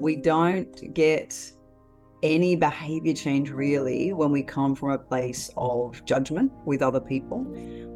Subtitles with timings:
[0.00, 1.52] we don't get
[2.22, 7.44] any behavior change really when we come from a place of judgment with other people.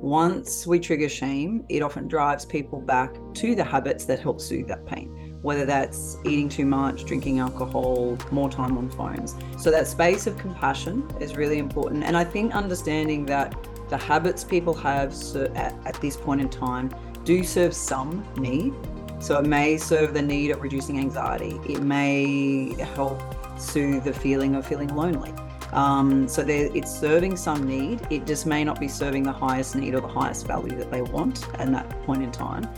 [0.01, 4.69] Once we trigger shame, it often drives people back to the habits that help soothe
[4.69, 9.37] that pain, whether that's eating too much, drinking alcohol, more time on phones.
[9.56, 12.04] So, that space of compassion is really important.
[12.04, 13.54] And I think understanding that
[13.88, 16.92] the habits people have at, at this point in time
[17.24, 18.74] do serve some need.
[19.23, 23.22] So, it may serve the need of reducing anxiety, it may help
[23.56, 25.32] soothe the feeling of feeling lonely.
[25.72, 28.04] Um, so it's serving some need.
[28.10, 31.02] It just may not be serving the highest need or the highest value that they
[31.02, 32.68] want at that point in time.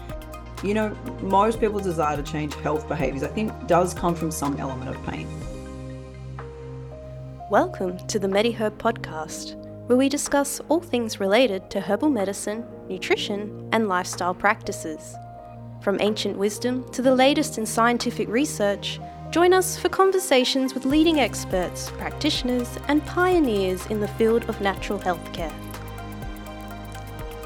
[0.63, 4.61] You know, most people's desire to change health behaviors, I think, does come from some
[4.61, 5.27] element of pain.
[7.51, 13.67] Welcome to the MediHerb podcast, where we discuss all things related to herbal medicine, nutrition,
[13.73, 15.17] and lifestyle practices.
[15.85, 18.99] From ancient wisdom to the latest in scientific research,
[19.35, 25.01] Join us for conversations with leading experts, practitioners, and pioneers in the field of natural
[25.01, 25.51] healthcare.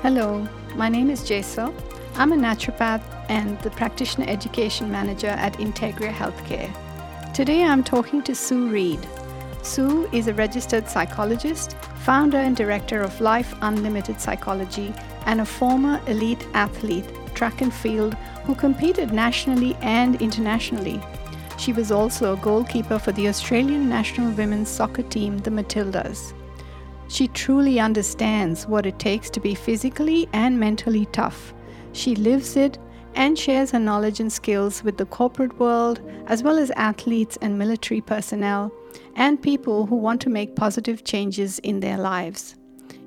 [0.03, 1.72] Hello, my name is Jaisal.
[2.17, 6.70] I'm a naturopath and the practitioner education manager at Integria Healthcare.
[7.33, 9.00] Today I'm talking to Sue Reed.
[9.62, 14.92] Sue is a registered psychologist, founder and director of Life Unlimited Psychology,
[15.25, 21.01] and a former elite athlete, track and field, who competed nationally and internationally
[21.59, 26.33] she was also a goalkeeper for the Australian national women's soccer team, the Matildas.
[27.09, 31.53] She truly understands what it takes to be physically and mentally tough.
[31.93, 32.79] She lives it
[33.15, 37.59] and shares her knowledge and skills with the corporate world, as well as athletes and
[37.59, 38.70] military personnel,
[39.17, 42.55] and people who want to make positive changes in their lives.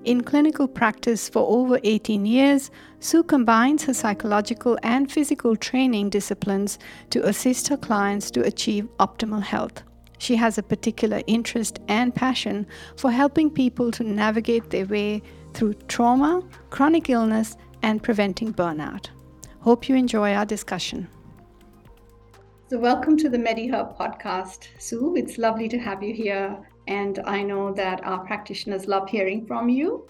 [0.03, 6.79] In clinical practice for over 18 years, Sue combines her psychological and physical training disciplines
[7.11, 9.83] to assist her clients to achieve optimal health.
[10.17, 12.65] She has a particular interest and passion
[12.97, 15.21] for helping people to navigate their way
[15.53, 16.41] through trauma,
[16.71, 19.09] chronic illness, and preventing burnout.
[19.59, 21.07] Hope you enjoy our discussion.
[22.71, 25.15] So, welcome to the MediHerb podcast, Sue.
[25.15, 26.57] It's lovely to have you here
[26.91, 30.07] and I know that our practitioners love hearing from you.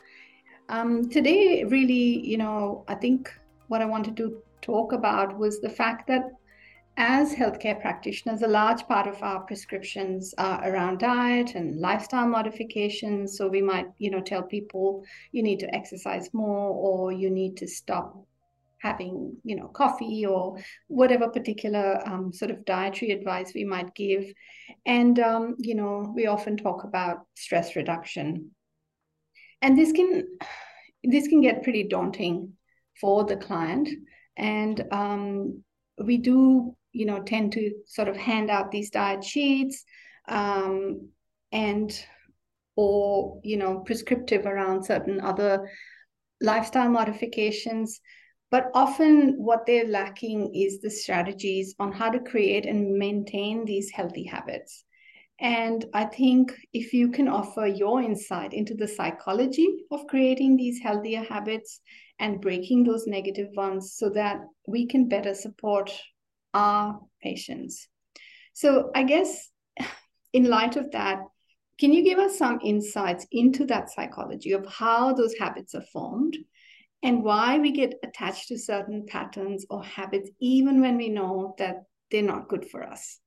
[0.70, 3.32] Um, today, really, you know, I think
[3.68, 6.24] what I wanted to talk about was the fact that
[6.98, 13.38] as healthcare practitioners, a large part of our prescriptions are around diet and lifestyle modifications.
[13.38, 17.58] So we might, you know, tell people you need to exercise more or you need
[17.58, 18.26] to stop
[18.82, 24.32] having you know coffee or whatever particular um, sort of dietary advice we might give.
[24.86, 28.52] And um, you know we often talk about stress reduction.
[29.62, 30.26] And this can
[31.04, 32.54] this can get pretty daunting
[33.00, 33.90] for the client.
[34.38, 35.64] And um,
[36.04, 39.86] we do you know tend to sort of hand out these diet sheets
[40.28, 41.10] um,
[41.52, 42.06] and
[42.76, 45.70] or you know prescriptive around certain other
[46.42, 48.00] lifestyle modifications
[48.52, 53.90] but often, what they're lacking is the strategies on how to create and maintain these
[53.90, 54.84] healthy habits.
[55.40, 60.80] And I think if you can offer your insight into the psychology of creating these
[60.80, 61.80] healthier habits
[62.20, 65.90] and breaking those negative ones so that we can better support
[66.54, 67.88] our patients.
[68.54, 69.50] So, I guess
[70.34, 71.20] in light of that,
[71.80, 76.38] can you give us some insights into that psychology of how those habits are formed
[77.04, 81.84] and why we get attached to certain patterns or habits, even when we know that
[82.12, 83.20] they're not good for us.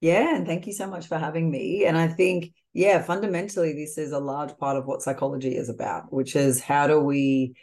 [0.00, 1.84] Yeah, and thank you so much for having me.
[1.86, 6.12] And I think, yeah, fundamentally, this is a large part of what psychology is about,
[6.12, 7.56] which is how do we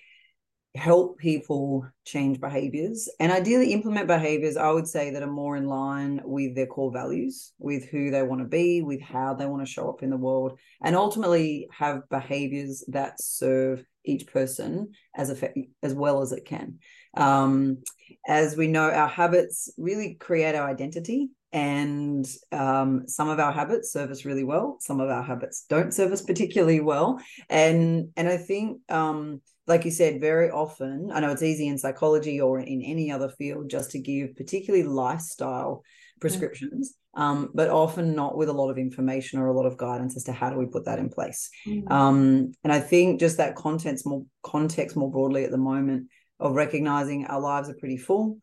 [0.75, 5.67] help people change behaviors and ideally implement behaviors i would say that are more in
[5.67, 9.63] line with their core values with who they want to be with how they want
[9.63, 15.29] to show up in the world and ultimately have behaviors that serve each person as
[15.29, 16.79] effect- as well as it can.
[17.15, 17.79] Um,
[18.27, 23.91] as we know our habits really create our identity and um, some of our habits
[23.93, 27.19] serve us really well some of our habits don't serve us particularly well.
[27.49, 31.77] And and i think um, like you said, very often, I know it's easy in
[31.77, 35.83] psychology or in any other field just to give particularly lifestyle
[36.23, 40.15] prescriptions, um, but often not with a lot of information or a lot of guidance
[40.15, 41.49] as to how do we put that in place.
[41.67, 41.91] Mm.
[41.91, 46.07] Um, and I think just that contents more context more broadly at the moment
[46.39, 48.37] of recognizing our lives are pretty full.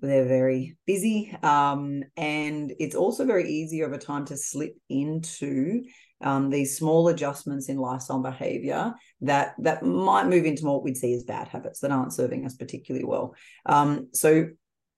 [0.00, 1.36] They're very busy.
[1.42, 5.82] Um, and it's also very easy over time to slip into
[6.20, 11.14] um, these small adjustments in lifestyle behavior that that might move into what we'd see
[11.14, 13.34] as bad habits that aren't serving us particularly well.
[13.66, 14.48] Um, so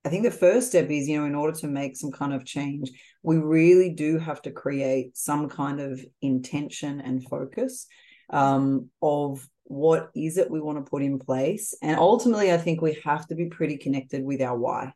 [0.06, 2.44] I think the first step is, you know, in order to make some kind of
[2.44, 2.92] change,
[3.24, 7.88] we really do have to create some kind of intention and focus
[8.30, 11.76] um, of what is it we want to put in place.
[11.82, 14.92] And ultimately, I think we have to be pretty connected with our why.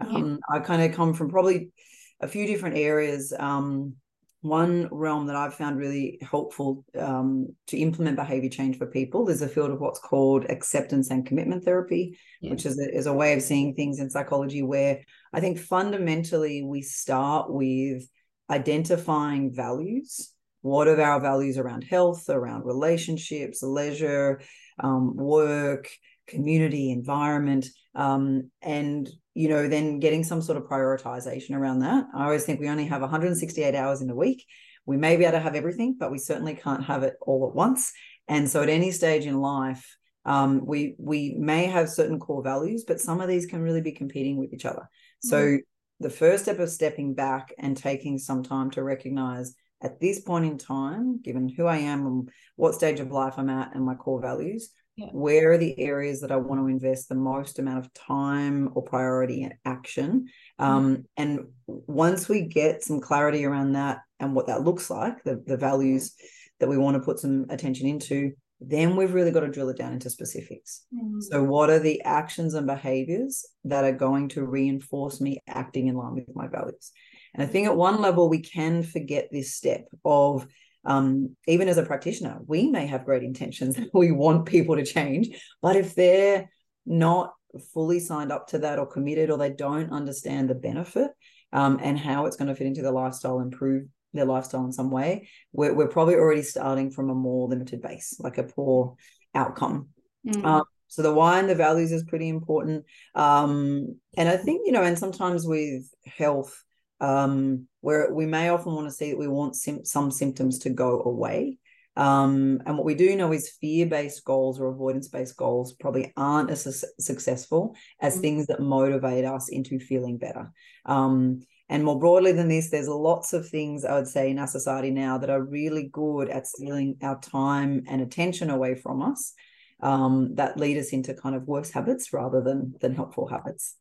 [0.00, 0.56] Um, yeah.
[0.56, 1.70] I kind of come from probably
[2.18, 3.32] a few different areas.
[3.38, 3.94] Um,
[4.40, 9.42] one realm that I've found really helpful um, to implement behavior change for people is
[9.42, 12.50] a field of what's called acceptance and commitment therapy, yeah.
[12.50, 15.00] which is a, is a way of seeing things in psychology where
[15.32, 18.08] I think fundamentally we start with
[18.48, 20.32] identifying values.
[20.62, 24.40] What are our values around health, around relationships, leisure,
[24.78, 25.88] um, work,
[26.28, 29.08] community, environment, um, and
[29.38, 32.06] you know, then getting some sort of prioritization around that.
[32.12, 34.44] I always think we only have 168 hours in a week.
[34.84, 37.54] We may be able to have everything, but we certainly can't have it all at
[37.54, 37.92] once.
[38.26, 42.82] And so, at any stage in life, um, we we may have certain core values,
[42.84, 44.90] but some of these can really be competing with each other.
[45.20, 45.56] So, mm-hmm.
[46.00, 50.46] the first step of stepping back and taking some time to recognize at this point
[50.46, 53.94] in time, given who I am and what stage of life I'm at and my
[53.94, 55.06] core values, yeah.
[55.12, 58.82] Where are the areas that I want to invest the most amount of time or
[58.82, 60.26] priority and action?
[60.58, 61.02] Um, mm-hmm.
[61.16, 65.56] And once we get some clarity around that and what that looks like, the, the
[65.56, 66.16] values
[66.58, 69.78] that we want to put some attention into, then we've really got to drill it
[69.78, 70.84] down into specifics.
[70.92, 71.20] Mm-hmm.
[71.20, 75.94] So, what are the actions and behaviors that are going to reinforce me acting in
[75.94, 76.90] line with my values?
[77.34, 80.44] And I think at one level, we can forget this step of
[80.88, 83.78] um, even as a practitioner, we may have great intentions.
[83.92, 85.28] we want people to change,
[85.60, 86.50] but if they're
[86.86, 87.34] not
[87.74, 91.10] fully signed up to that or committed, or they don't understand the benefit
[91.52, 94.90] um, and how it's going to fit into their lifestyle, improve their lifestyle in some
[94.90, 98.96] way, we're, we're probably already starting from a more limited base, like a poor
[99.34, 99.88] outcome.
[100.26, 100.44] Mm.
[100.44, 102.86] Um, so the why and the values is pretty important.
[103.14, 106.64] Um, and I think, you know, and sometimes with health,
[107.00, 110.70] um, where we may often want to see that we want sim- some symptoms to
[110.70, 111.58] go away.
[111.96, 116.12] Um, and what we do know is fear based goals or avoidance based goals probably
[116.16, 118.22] aren't as su- successful as mm-hmm.
[118.22, 120.52] things that motivate us into feeling better.
[120.86, 124.46] Um, and more broadly than this, there's lots of things I would say in our
[124.46, 129.34] society now that are really good at stealing our time and attention away from us
[129.80, 133.76] um, that lead us into kind of worse habits rather than than helpful habits.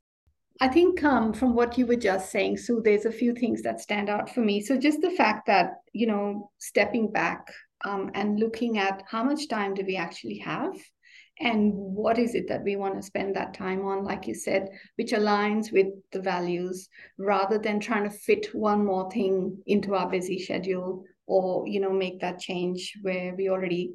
[0.60, 3.80] I think um, from what you were just saying, Sue, there's a few things that
[3.80, 4.62] stand out for me.
[4.62, 7.48] So just the fact that, you know, stepping back
[7.86, 10.74] um, and looking at how much time do we actually have
[11.40, 14.70] and what is it that we want to spend that time on, like you said,
[14.96, 16.90] which aligns with the values
[17.20, 21.92] rather than trying to fit one more thing into our busy schedule or, you know,
[21.92, 23.94] make that change where we already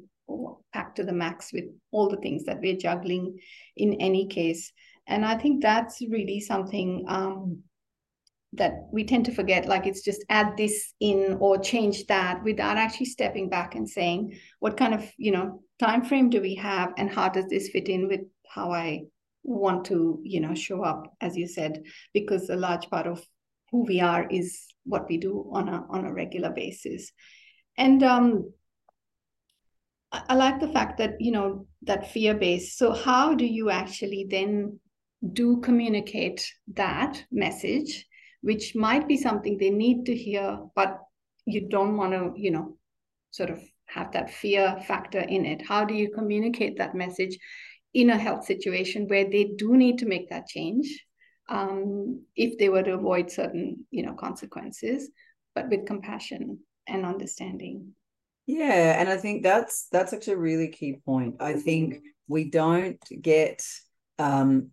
[0.73, 3.37] packed to the max with all the things that we're juggling
[3.75, 4.71] in any case.
[5.07, 7.63] And I think that's really something um,
[8.53, 9.67] that we tend to forget.
[9.67, 14.37] Like it's just add this in or change that without actually stepping back and saying,
[14.59, 17.89] what kind of you know time frame do we have, and how does this fit
[17.89, 19.03] in with how I
[19.43, 21.83] want to you know show up, as you said,
[22.13, 23.25] because a large part of
[23.71, 27.11] who we are is what we do on a on a regular basis.
[27.77, 28.53] And um,
[30.11, 32.77] I like the fact that you know that fear based.
[32.77, 34.79] So how do you actually then
[35.31, 38.05] do communicate that message,
[38.41, 40.99] which might be something they need to hear, but
[41.45, 42.77] you don't want to, you know,
[43.31, 45.61] sort of have that fear factor in it.
[45.65, 47.37] How do you communicate that message
[47.93, 51.05] in a health situation where they do need to make that change
[51.49, 55.09] um, if they were to avoid certain, you know, consequences,
[55.55, 57.93] but with compassion and understanding?
[58.45, 61.35] Yeah, and I think that's that's actually a really key point.
[61.39, 63.65] I think we don't get
[64.19, 64.71] um,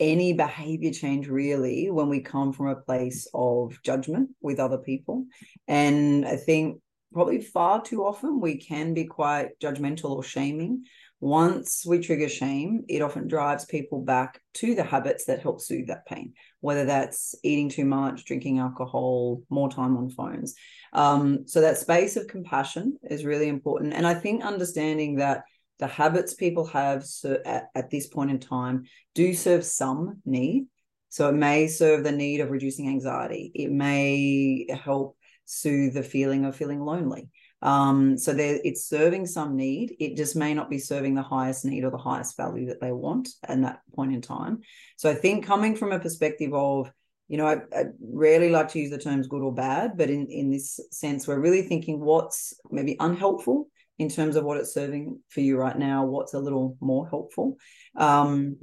[0.00, 5.26] any behavior change really when we come from a place of judgment with other people.
[5.66, 6.80] And I think
[7.12, 10.84] probably far too often we can be quite judgmental or shaming.
[11.20, 15.88] Once we trigger shame, it often drives people back to the habits that help soothe
[15.88, 20.54] that pain, whether that's eating too much, drinking alcohol, more time on phones.
[20.92, 23.94] Um, so that space of compassion is really important.
[23.94, 25.42] And I think understanding that
[25.78, 27.06] the habits people have
[27.44, 30.66] at, at this point in time do serve some need.
[31.08, 33.50] So it may serve the need of reducing anxiety.
[33.54, 35.16] It may help
[35.46, 37.30] soothe the feeling of feeling lonely.
[37.62, 39.96] Um, so there, it's serving some need.
[39.98, 42.92] It just may not be serving the highest need or the highest value that they
[42.92, 44.60] want at that point in time.
[44.96, 46.92] So I think coming from a perspective of,
[47.26, 50.26] you know, I, I rarely like to use the terms good or bad, but in
[50.28, 53.68] in this sense, we're really thinking what's maybe unhelpful
[53.98, 57.56] in terms of what it's serving for you right now, what's a little more helpful.
[57.96, 58.56] Um,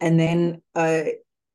[0.00, 1.04] and then uh,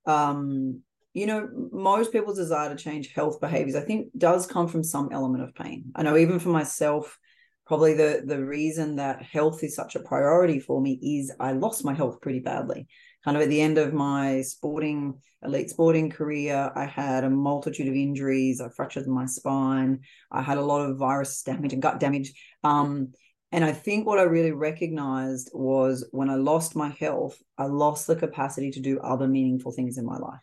[0.06, 0.82] um,
[1.14, 5.10] you know, most people's desire to change health behaviors, I think, does come from some
[5.12, 5.92] element of pain.
[5.96, 7.20] I know even for myself,
[7.66, 11.86] probably the the reason that health is such a priority for me is I lost
[11.86, 12.88] my health pretty badly.
[13.24, 17.88] Kind of at the end of my sporting elite sporting career, I had a multitude
[17.88, 18.62] of injuries.
[18.62, 20.02] I fractured my spine.
[20.32, 22.34] I had a lot of virus damage and gut damage.
[22.64, 23.14] Um,
[23.52, 28.08] and I think what I really recognized was when I lost my health, I lost
[28.08, 30.40] the capacity to do other meaningful things in my life.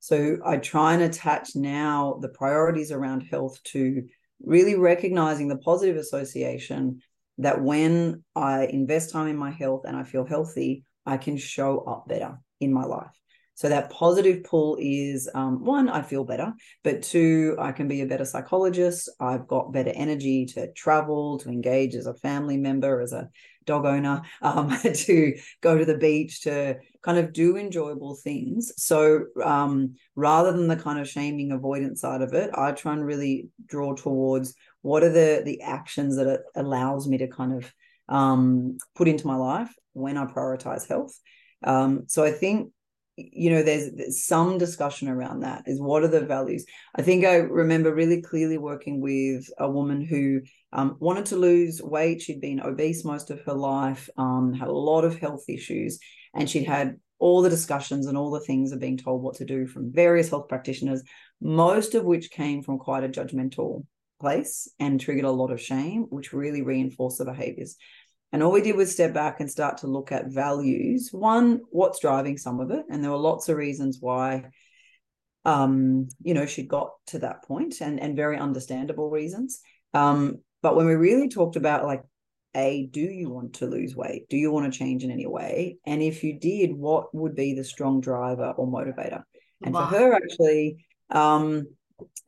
[0.00, 4.04] So I try and attach now the priorities around health to
[4.40, 7.00] really recognizing the positive association
[7.38, 11.80] that when I invest time in my health and I feel healthy, I can show
[11.80, 13.10] up better in my life.
[13.54, 16.52] So that positive pull is um, one, I feel better,
[16.84, 19.10] but two, I can be a better psychologist.
[19.18, 23.28] I've got better energy to travel, to engage as a family member, as a
[23.64, 28.72] dog owner, um, to go to the beach, to kind of do enjoyable things.
[28.76, 33.04] So um, rather than the kind of shaming avoidance side of it, I try and
[33.04, 37.74] really draw towards what are the the actions that it allows me to kind of
[38.08, 41.18] um, put into my life when I prioritize health.
[41.64, 42.72] Um, so I think
[43.16, 46.64] you know there's, there's, some discussion around that is what are the values.
[46.94, 51.82] I think i remember really clearly working with a woman who um, wanted to lose
[51.82, 52.22] weight.
[52.22, 55.98] She'd been obese most of her life um, had a lot of health issues
[56.34, 59.44] and she'd had all the discussions and all the things of being told what to
[59.44, 61.02] do from various health practitioners
[61.40, 63.84] most of which came from quite a judgmental
[64.20, 67.76] place and triggered a lot of shame which really reinforced the behaviors
[68.32, 71.10] and all we did was step back and start to look at values.
[71.12, 72.84] One, what's driving some of it?
[72.90, 74.50] And there were lots of reasons why,
[75.44, 79.60] um, you know, she got to that point and, and very understandable reasons.
[79.94, 82.02] Um, but when we really talked about like,
[82.54, 84.28] A, do you want to lose weight?
[84.28, 85.78] Do you want to change in any way?
[85.86, 89.22] And if you did, what would be the strong driver or motivator?
[89.64, 89.88] And wow.
[89.88, 91.66] for her, actually, um,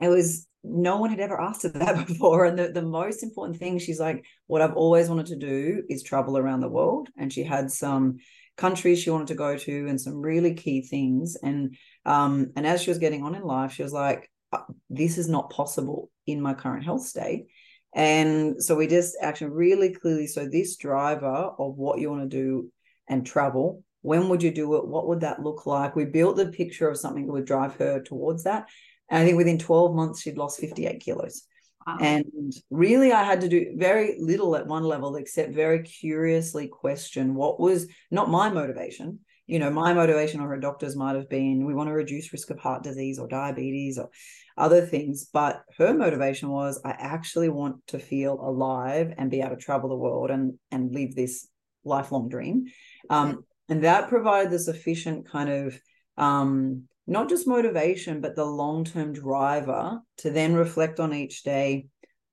[0.00, 2.44] it was no one had ever asked her that before.
[2.44, 6.02] And the, the most important thing, she's like, what I've always wanted to do is
[6.02, 7.08] travel around the world.
[7.16, 8.18] And she had some
[8.56, 11.36] countries she wanted to go to and some really key things.
[11.42, 15.18] And um, and as she was getting on in life, she was like, uh, this
[15.18, 17.46] is not possible in my current health state.
[17.94, 22.36] And so we just actually really clearly, so this driver of what you want to
[22.36, 22.70] do
[23.08, 24.86] and travel, when would you do it?
[24.86, 25.96] What would that look like?
[25.96, 28.68] We built the picture of something that would drive her towards that.
[29.10, 31.44] And I think within 12 months, she'd lost 58 kilos.
[31.86, 31.98] Wow.
[32.00, 37.34] And really, I had to do very little at one level, except very curiously question
[37.34, 39.20] what was not my motivation.
[39.46, 42.50] You know, my motivation or her doctors might have been we want to reduce risk
[42.50, 44.10] of heart disease or diabetes or
[44.56, 45.28] other things.
[45.32, 49.88] But her motivation was I actually want to feel alive and be able to travel
[49.88, 51.48] the world and and live this
[51.82, 52.66] lifelong dream.
[53.08, 55.80] Um, and that provided the sufficient kind of
[56.16, 61.88] um, not just motivation, but the long term driver to then reflect on each day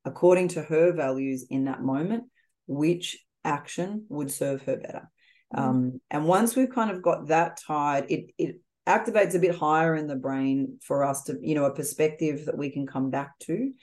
[0.06, 2.26] according to her values in that moment,
[2.68, 5.10] which action would serve her better.
[5.54, 5.70] Mm-hmm.
[5.70, 9.96] Um, and once we've kind of got that tied, it it activates a bit higher
[9.96, 13.38] in the brain for us to, you know, a perspective that we can come back
[13.40, 13.74] to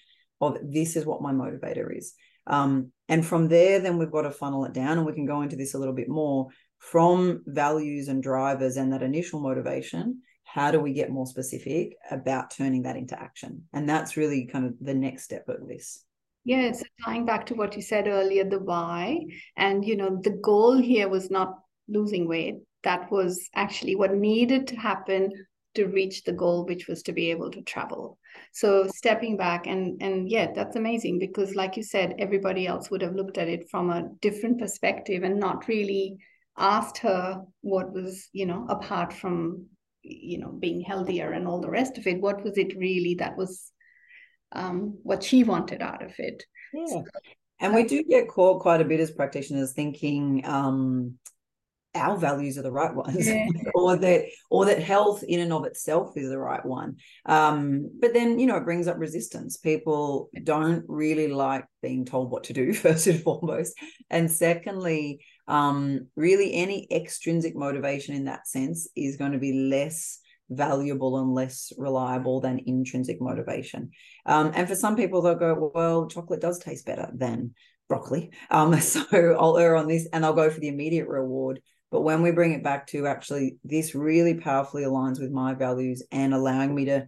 [0.41, 2.15] of this is what my motivator is.
[2.47, 5.43] Um, and from there, then we've got to funnel it down, and we can go
[5.43, 6.49] into this a little bit more
[6.79, 10.21] from values and drivers and that initial motivation
[10.55, 13.65] how do we get more specific about turning that into action?
[13.73, 16.05] And that's really kind of the next step of this.
[16.45, 19.19] Yeah so tying back to what you said earlier the why
[19.57, 21.59] and you know the goal here was not
[21.89, 22.57] losing weight.
[22.85, 25.33] That was actually what needed to happen
[25.75, 28.19] to reach the goal which was to be able to travel.
[28.53, 33.03] So stepping back and and yeah that's amazing because like you said everybody else would
[33.03, 36.19] have looked at it from a different perspective and not really
[36.57, 39.67] asked her what was you know apart from
[40.05, 43.37] you know being healthier and all the rest of it what was it really that
[43.37, 43.73] was
[44.55, 46.45] um, what she wanted out of it?
[46.73, 46.87] Yeah.
[46.87, 47.05] So,
[47.61, 51.19] and we do get caught quite a bit as practitioners thinking um,
[51.95, 53.47] our values are the right ones yeah.
[53.75, 56.97] or that or that health in and of itself is the right one.
[57.27, 59.57] Um, but then you know it brings up resistance.
[59.57, 63.75] People don't really like being told what to do first and foremost.
[64.11, 70.21] And secondly um, really any extrinsic motivation in that sense is going to be less
[70.51, 73.91] valuable and less reliable than intrinsic motivation.
[74.27, 77.55] Um, and for some people, they'll go, well, chocolate does taste better than
[77.89, 78.31] broccoli.
[78.51, 81.61] Um, so I'll err on this and I'll go for the immediate reward.
[81.91, 86.03] But when we bring it back to actually, this really powerfully aligns with my values
[86.11, 87.07] and allowing me to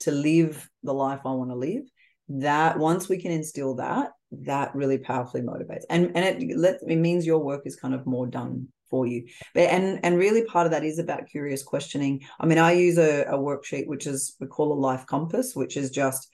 [0.00, 1.82] to live the life I want to live.
[2.28, 5.84] That once we can instill that, that really powerfully motivates.
[5.90, 9.26] And and it let it means your work is kind of more done for you.
[9.54, 12.22] But and and really part of that is about curious questioning.
[12.40, 15.76] I mean i use a, a worksheet which is we call a life compass which
[15.76, 16.28] is just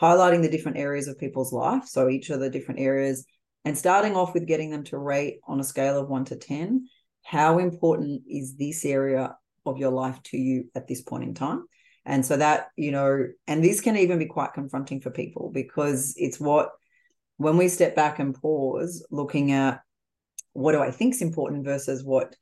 [0.00, 1.86] highlighting the different areas of people's life.
[1.86, 3.24] So each of the different areas
[3.64, 6.88] and starting off with getting them to rate on a scale of 1 to 10
[7.22, 11.64] how important is this area of your life to you at this point in time?
[12.06, 16.14] And so that you know and this can even be quite confronting for people because
[16.16, 16.70] it's what
[17.40, 19.80] when we step back and pause looking at
[20.52, 22.36] what do I think is important versus what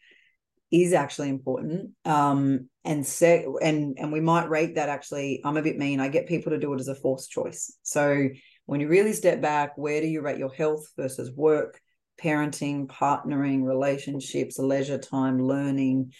[0.72, 5.62] is actually important um and set and and we might rate that actually i'm a
[5.62, 7.74] bit mean i get people to do it as a forced choice.
[7.82, 8.28] So
[8.66, 11.80] when you really step back where do you rate your health versus work
[12.20, 16.12] parenting partnering relationships leisure time learning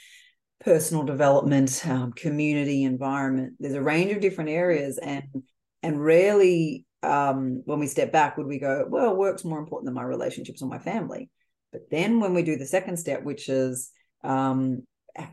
[0.60, 3.54] personal development um, community environment?
[3.58, 5.24] There's a range of different areas and
[5.82, 9.94] and rarely um when we step back would we go well work's more important than
[9.94, 11.30] my relationships or my family
[11.72, 13.90] but then when we do the second step, which is
[14.24, 14.82] um,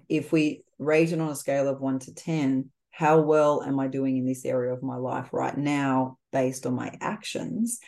[0.09, 3.87] if we rate it on a scale of one to 10, how well am I
[3.87, 7.79] doing in this area of my life right now based on my actions?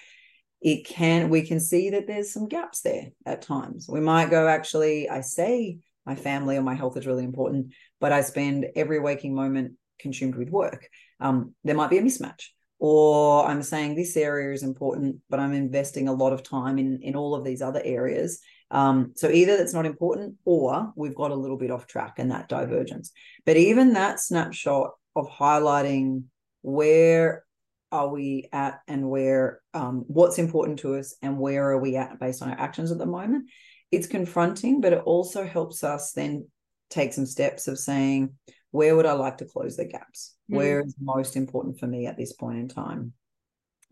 [0.62, 3.88] It can, we can see that there's some gaps there at times.
[3.88, 8.12] We might go, actually, I say my family or my health is really important, but
[8.12, 10.90] I spend every waking moment consumed with work.
[11.20, 12.48] Um, there might be a mismatch
[12.80, 17.00] or I'm saying this area is important, but I'm investing a lot of time in
[17.02, 18.40] in all of these other areas.
[18.70, 22.32] Um, so either that's not important, or we've got a little bit off track and
[22.32, 23.12] that divergence.
[23.46, 26.24] But even that snapshot of highlighting
[26.62, 27.46] where
[27.92, 32.20] are we at and where um, what's important to us and where are we at
[32.20, 33.50] based on our actions at the moment,
[33.92, 36.48] it's confronting, but it also helps us then
[36.90, 38.34] take some steps of saying
[38.72, 40.36] where would I like to close the gaps?
[40.52, 40.58] Mm.
[40.58, 43.14] Where is most important for me at this point in time?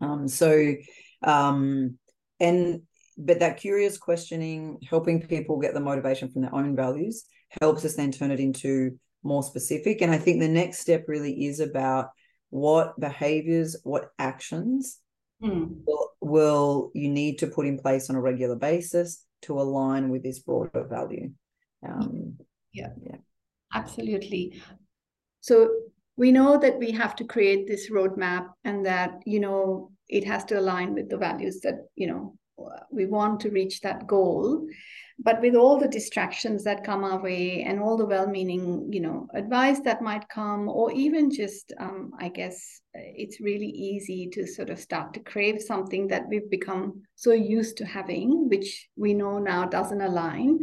[0.00, 0.74] Um, so,
[1.22, 1.98] um,
[2.40, 2.82] and
[3.18, 7.24] but that curious questioning, helping people get the motivation from their own values,
[7.60, 10.02] helps us then turn it into more specific.
[10.02, 12.10] And I think the next step really is about
[12.50, 14.98] what behaviors, what actions
[15.42, 15.74] mm.
[15.86, 20.22] will, will you need to put in place on a regular basis to align with
[20.22, 21.30] this broader value.
[21.86, 22.38] Um,
[22.72, 22.88] yeah.
[23.02, 23.16] yeah.
[23.74, 24.62] Absolutely.
[25.40, 25.70] So
[26.16, 30.44] we know that we have to create this roadmap and that, you know, it has
[30.46, 32.36] to align with the values that, you know,
[32.90, 34.66] we want to reach that goal.
[35.18, 39.28] But with all the distractions that come our way and all the well-meaning, you know,
[39.34, 44.70] advice that might come, or even just, um, I guess, it's really easy to sort
[44.70, 49.38] of start to crave something that we've become so used to having, which we know
[49.38, 50.60] now doesn't align.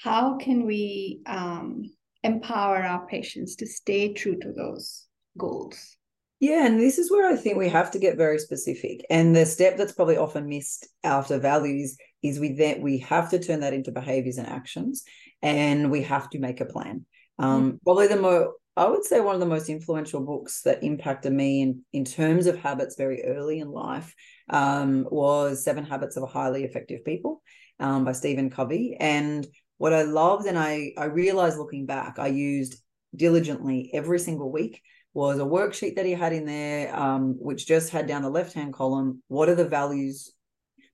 [0.00, 1.84] How can we um,
[2.24, 5.06] empower our patients to stay true to those
[5.38, 5.96] goals.
[6.40, 9.06] Yeah, and this is where I think we have to get very specific.
[9.08, 13.38] And the step that's probably often missed after values is we then we have to
[13.38, 15.04] turn that into behaviors and actions,
[15.42, 17.06] and we have to make a plan.
[17.38, 17.76] Um, mm-hmm.
[17.84, 21.62] Probably the most I would say one of the most influential books that impacted me
[21.62, 24.12] in, in terms of habits very early in life
[24.50, 27.40] um, was Seven Habits of Highly Effective People
[27.78, 28.96] um, by Stephen Covey.
[28.98, 29.46] And
[29.78, 32.76] what I loved and I I realized looking back, I used
[33.14, 34.82] diligently every single week
[35.12, 38.52] was a worksheet that he had in there, um, which just had down the left
[38.52, 40.32] hand column what are the values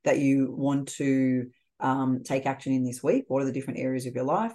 [0.05, 1.47] that you want to
[1.81, 3.25] um, take action in this week?
[3.29, 4.53] What are the different areas of your life?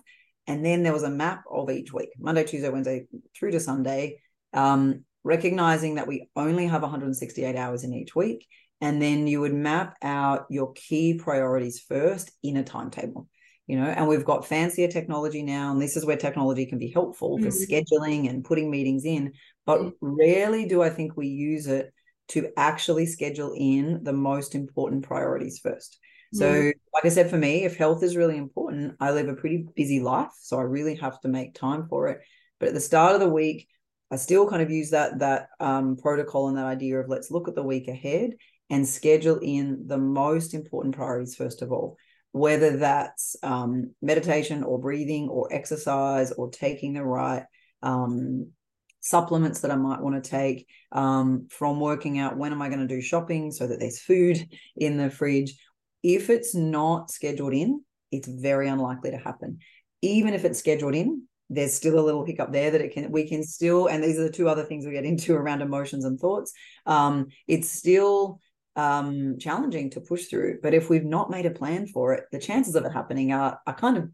[0.48, 4.22] And then there was a map of each week Monday, Tuesday, Wednesday through to Sunday,
[4.54, 8.48] um, recognizing that we only have 168 hours in each week.
[8.82, 13.28] And then you would map out your key priorities first in a timetable
[13.68, 16.90] you know and we've got fancier technology now and this is where technology can be
[16.90, 17.70] helpful for mm.
[17.70, 19.34] scheduling and putting meetings in
[19.66, 21.94] but rarely do i think we use it
[22.28, 26.00] to actually schedule in the most important priorities first
[26.34, 26.74] so mm.
[26.94, 30.00] like i said for me if health is really important i live a pretty busy
[30.00, 32.20] life so i really have to make time for it
[32.60, 33.68] but at the start of the week
[34.12, 37.48] i still kind of use that that um, protocol and that idea of let's look
[37.48, 38.32] at the week ahead
[38.70, 41.98] and schedule in the most important priorities first of all
[42.36, 47.46] whether that's um, meditation or breathing or exercise or taking the right
[47.82, 48.52] um,
[49.00, 52.86] supplements that I might want to take um, from working out when am I going
[52.86, 55.56] to do shopping so that there's food in the fridge.
[56.04, 59.60] If it's not scheduled in, it's very unlikely to happen.
[60.02, 63.30] Even if it's scheduled in, there's still a little hiccup there that it can we
[63.30, 66.20] can still and these are the two other things we get into around emotions and
[66.20, 66.52] thoughts
[66.86, 68.40] um, it's still
[68.76, 70.60] um, challenging to push through.
[70.62, 73.60] But if we've not made a plan for it, the chances of it happening are,
[73.66, 74.10] are kind of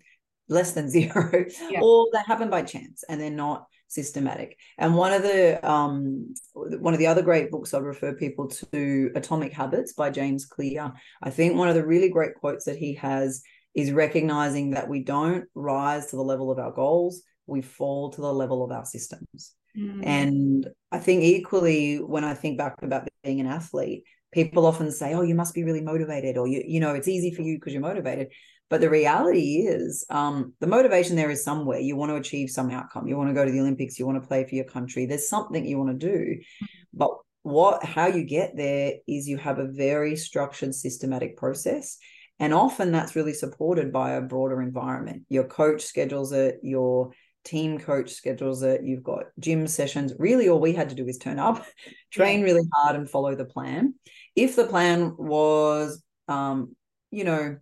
[0.50, 1.80] less than zero, yeah.
[1.82, 4.58] or they happen by chance and they're not systematic.
[4.78, 9.12] And one of the um, one of the other great books I'd refer people to,
[9.16, 10.94] Atomic Habits by James Clear.
[11.22, 13.42] I think one of the really great quotes that he has
[13.74, 18.22] is recognizing that we don't rise to the level of our goals, we fall to
[18.22, 19.54] the level of our systems.
[19.78, 20.06] Mm.
[20.06, 25.14] And I think equally, when I think back about being an athlete, people often say,
[25.14, 27.74] "Oh, you must be really motivated," or you, you know, it's easy for you because
[27.74, 28.30] you're motivated.
[28.70, 31.80] But the reality is, um, the motivation there is somewhere.
[31.80, 33.08] You want to achieve some outcome.
[33.08, 34.00] You want to go to the Olympics.
[34.00, 35.06] You want to play for your country.
[35.06, 36.18] There's something you want to do.
[36.64, 36.68] Mm.
[36.94, 37.12] But
[37.44, 41.98] what how you get there is you have a very structured, systematic process.
[42.40, 45.24] And often that's really supported by a broader environment.
[45.30, 47.12] Your coach schedules it, your
[47.44, 50.14] team coach schedules it, you've got gym sessions.
[50.18, 51.66] Really, all we had to do is turn up,
[52.12, 53.96] train really hard, and follow the plan.
[54.36, 56.76] If the plan was, um,
[57.12, 57.58] you know,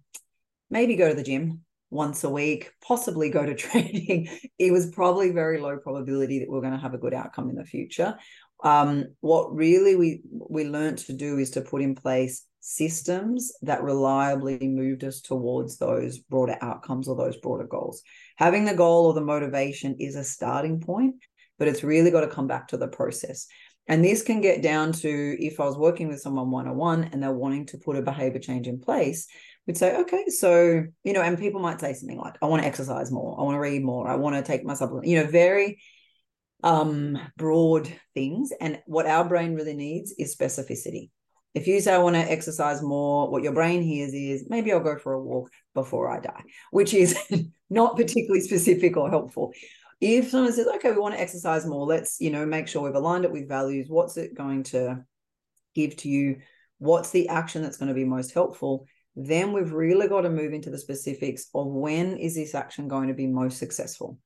[0.69, 5.31] maybe go to the gym once a week, possibly go to training, it was probably
[5.31, 8.17] very low probability that we're going to have a good outcome in the future.
[8.63, 13.83] Um, what really we we learned to do is to put in place systems that
[13.83, 18.01] reliably moved us towards those broader outcomes or those broader goals.
[18.35, 21.15] Having the goal or the motivation is a starting point,
[21.57, 23.47] but it's really got to come back to the process.
[23.89, 27.05] And this can get down to if I was working with someone one on one
[27.05, 29.27] and they're wanting to put a behavior change in place,
[29.65, 32.67] we'd say, okay, so, you know, and people might say something like, I want to
[32.67, 35.27] exercise more, I want to read more, I want to take my supplement, you know,
[35.27, 35.81] very
[36.61, 38.51] um broad things.
[38.61, 41.09] And what our brain really needs is specificity.
[41.55, 44.81] If you say I want to exercise more, what your brain hears is maybe I'll
[44.81, 47.17] go for a walk before I die, which is
[47.71, 49.53] not particularly specific or helpful.
[50.01, 52.95] If someone says, okay, we want to exercise more, let's, you know, make sure we've
[52.95, 53.87] aligned it with values.
[53.89, 55.03] What's it going to
[55.75, 56.37] give to you?
[56.77, 58.85] What's the action that's going to be most helpful?
[59.15, 63.09] Then we've really got to move into the specifics of when is this action going
[63.09, 64.17] to be most successful.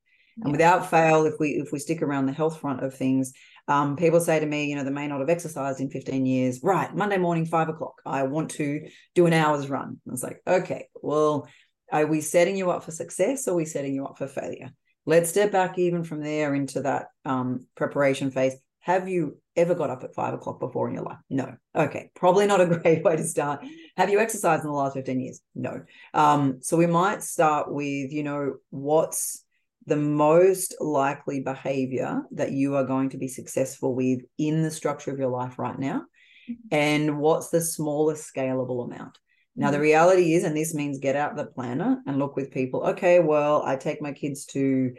[0.42, 3.34] And without fail, if we if we stick around the health front of things,
[3.68, 6.62] um, people say to me, you know, they may not have exercised in 15 years.
[6.64, 10.00] Right, Monday morning, five o'clock, I want to do an hour's run.
[10.08, 11.48] I was like, okay, well,
[11.92, 14.72] are we setting you up for success or are we setting you up for failure?
[15.06, 18.56] Let's step back even from there into that um, preparation phase.
[18.80, 21.20] Have you ever got up at five o'clock before in your life?
[21.30, 21.56] No.
[21.76, 22.12] Okay.
[22.16, 23.66] Probably not a great way to start.
[23.98, 25.42] Have you exercised in the last 15 years?
[25.56, 25.84] No.
[26.14, 29.44] Um, so we might start with, you know, what's
[29.86, 35.12] the most likely behavior that you are going to be successful with in the structure
[35.12, 36.04] of your life right now
[36.50, 36.54] mm-hmm.
[36.72, 39.18] and what's the smallest scalable amount
[39.56, 39.84] now the mm-hmm.
[39.84, 43.64] reality is and this means get out the planner and look with people okay well
[43.64, 44.92] i take my kids to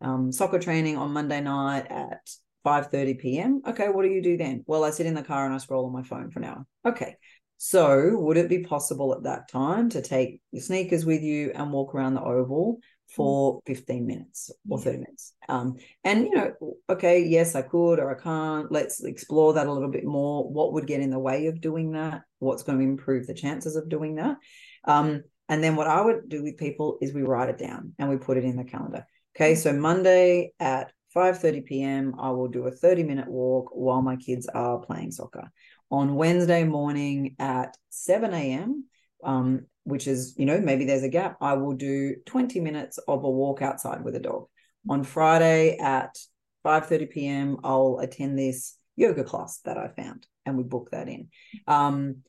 [0.00, 2.28] um, soccer training on monday night at
[2.64, 5.54] 5.30 p.m okay what do you do then well i sit in the car and
[5.54, 7.16] i scroll on my phone for an hour okay
[7.56, 11.72] so would it be possible at that time to take your sneakers with you and
[11.72, 12.78] walk around the oval
[13.14, 15.32] for 15 minutes or 30 minutes.
[15.48, 16.52] Um, and, you know,
[16.90, 18.70] okay, yes, I could or I can't.
[18.70, 20.48] Let's explore that a little bit more.
[20.48, 22.22] What would get in the way of doing that?
[22.38, 24.36] What's going to improve the chances of doing that?
[24.84, 28.08] Um, and then what I would do with people is we write it down and
[28.08, 29.06] we put it in the calendar.
[29.34, 32.14] Okay, so Monday at 5:30 p.m.
[32.18, 35.50] I will do a 30 minute walk while my kids are playing soccer.
[35.90, 38.84] On Wednesday morning at 7 a.m.,
[39.24, 43.24] um, which is, you know, maybe there's a gap, I will do 20 minutes of
[43.24, 44.46] a walk outside with a dog.
[44.90, 46.16] On Friday at
[46.64, 51.28] 5:30 p.m., I'll attend this yoga class that I found and we book that in.
[51.66, 52.22] Um,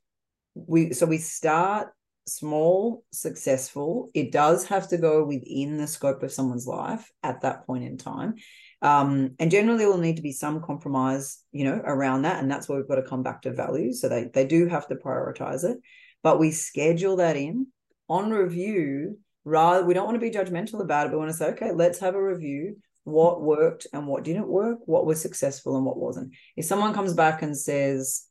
[0.67, 1.89] we so we start
[2.27, 4.09] small, successful.
[4.13, 7.97] It does have to go within the scope of someone's life at that point in
[7.97, 8.35] time.
[8.81, 12.41] Um, and generally will need to be some compromise, you know, around that.
[12.41, 13.99] And that's where we've got to come back to values.
[13.99, 15.79] So they they do have to prioritize it
[16.23, 17.67] but we schedule that in
[18.07, 21.37] on review rather we don't want to be judgmental about it but we want to
[21.37, 25.77] say okay let's have a review what worked and what didn't work what was successful
[25.77, 28.25] and what wasn't if someone comes back and says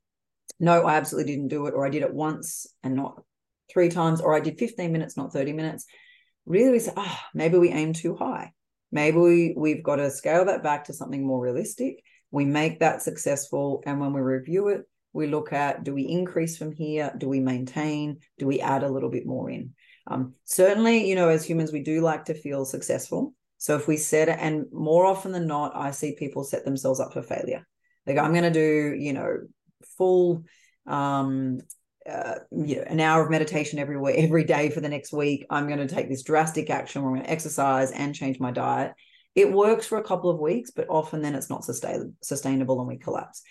[0.61, 3.23] no i absolutely didn't do it or i did it once and not
[3.71, 5.87] three times or i did 15 minutes not 30 minutes.
[6.47, 8.53] Really we say ah oh, maybe we aim too high.
[8.91, 12.03] Maybe we, we've got to scale that back to something more realistic.
[12.31, 16.57] We make that successful and when we review it we look at do we increase
[16.57, 17.13] from here?
[17.17, 18.19] Do we maintain?
[18.39, 19.75] Do we add a little bit more in?
[20.07, 23.35] Um, certainly you know as humans we do like to feel successful.
[23.59, 27.13] So if we set and more often than not i see people set themselves up
[27.13, 27.67] for failure.
[28.07, 29.37] Like i'm going to do you know
[29.97, 30.45] full
[30.87, 31.59] um
[32.09, 35.45] uh, you know, an hour of meditation every week, every day for the next week.
[35.51, 38.51] I'm going to take this drastic action where I'm going to exercise and change my
[38.51, 38.95] diet.
[39.35, 42.89] It works for a couple of weeks, but often then it's not sustain- sustainable and
[42.89, 43.43] we collapse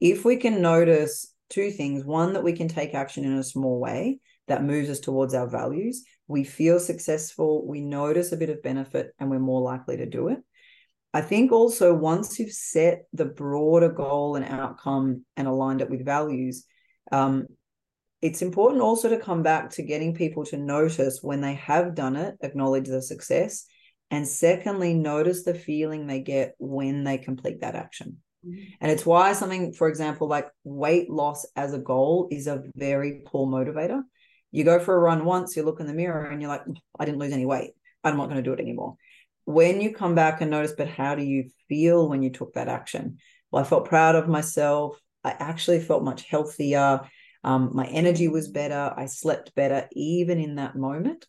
[0.00, 3.80] if we can notice two things one, that we can take action in a small
[3.80, 8.62] way that moves us towards our values, we feel successful, we notice a bit of
[8.62, 10.38] benefit, and we're more likely to do it.
[11.14, 16.04] I think also once you've set the broader goal and outcome and aligned it with
[16.04, 16.66] values,
[17.12, 17.46] um,
[18.20, 22.16] it's important also to come back to getting people to notice when they have done
[22.16, 23.66] it, acknowledge the success,
[24.10, 28.18] and secondly, notice the feeling they get when they complete that action.
[28.44, 28.64] Mm-hmm.
[28.80, 33.22] And it's why something, for example, like weight loss as a goal is a very
[33.24, 34.02] poor motivator.
[34.50, 36.62] You go for a run once, you look in the mirror and you're like,
[36.98, 37.70] I didn't lose any weight.
[38.02, 38.96] I'm not going to do it anymore.
[39.44, 42.68] When you come back and notice, but how do you feel when you took that
[42.68, 43.18] action?
[43.50, 45.00] Well, I felt proud of myself.
[45.22, 47.00] I actually felt much healthier.
[47.42, 48.92] Um, my energy was better.
[48.96, 51.26] I slept better, even in that moment.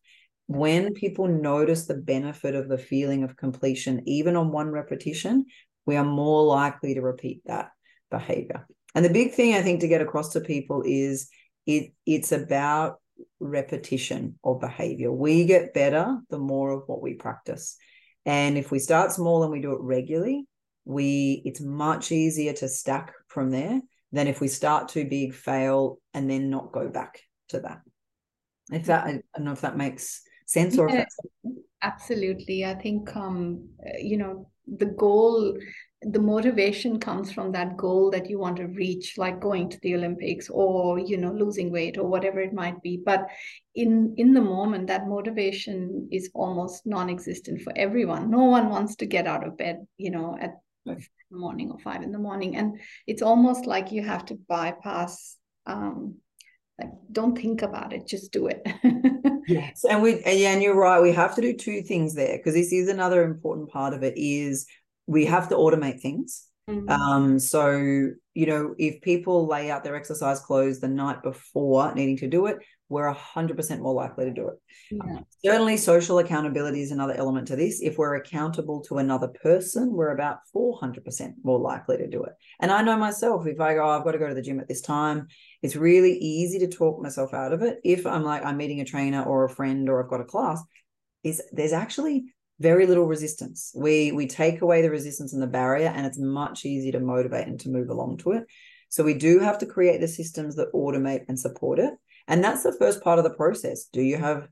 [0.47, 5.45] When people notice the benefit of the feeling of completion, even on one repetition,
[5.85, 7.71] we are more likely to repeat that
[8.11, 8.67] behavior.
[8.93, 11.29] And the big thing I think to get across to people is
[11.65, 13.01] it it's about
[13.39, 15.11] repetition of behavior.
[15.11, 17.77] We get better the more of what we practice.
[18.25, 20.45] And if we start small and we do it regularly,
[20.85, 25.99] we it's much easier to stack from there than if we start too big, fail,
[26.13, 27.81] and then not go back to that.
[28.71, 31.05] If that, I don't know if that makes sense or yeah,
[31.81, 32.65] absolutely.
[32.65, 35.57] I think um, you know the goal,
[36.07, 39.95] the motivation comes from that goal that you want to reach, like going to the
[39.95, 43.01] Olympics or you know losing weight or whatever it might be.
[43.03, 43.27] But
[43.73, 48.29] in in the moment, that motivation is almost non-existent for everyone.
[48.29, 50.97] No one wants to get out of bed, you know, at the
[51.31, 56.15] morning or five in the morning and it's almost like you have to bypass um
[56.79, 58.61] like don't think about it just do it
[59.47, 62.53] yes and we yeah and you're right we have to do two things there because
[62.53, 64.67] this is another important part of it is
[65.07, 66.89] we have to automate things mm-hmm.
[66.89, 67.71] um so
[68.33, 72.45] you know if people lay out their exercise clothes the night before needing to do
[72.47, 74.55] it we're 100% more likely to do it.
[74.91, 75.19] Yeah.
[75.43, 77.81] Certainly, social accountability is another element to this.
[77.81, 82.33] If we're accountable to another person, we're about 400% more likely to do it.
[82.59, 84.59] And I know myself, if I go, oh, I've got to go to the gym
[84.59, 85.27] at this time,
[85.63, 87.79] it's really easy to talk myself out of it.
[87.83, 90.61] If I'm like, I'm meeting a trainer or a friend or I've got a class,
[91.23, 92.25] is there's actually
[92.59, 93.71] very little resistance.
[93.75, 97.47] We we take away the resistance and the barrier, and it's much easier to motivate
[97.47, 98.45] and to move along to it.
[98.89, 101.93] So we do have to create the systems that automate and support it.
[102.27, 103.85] And that's the first part of the process.
[103.91, 104.47] Do you have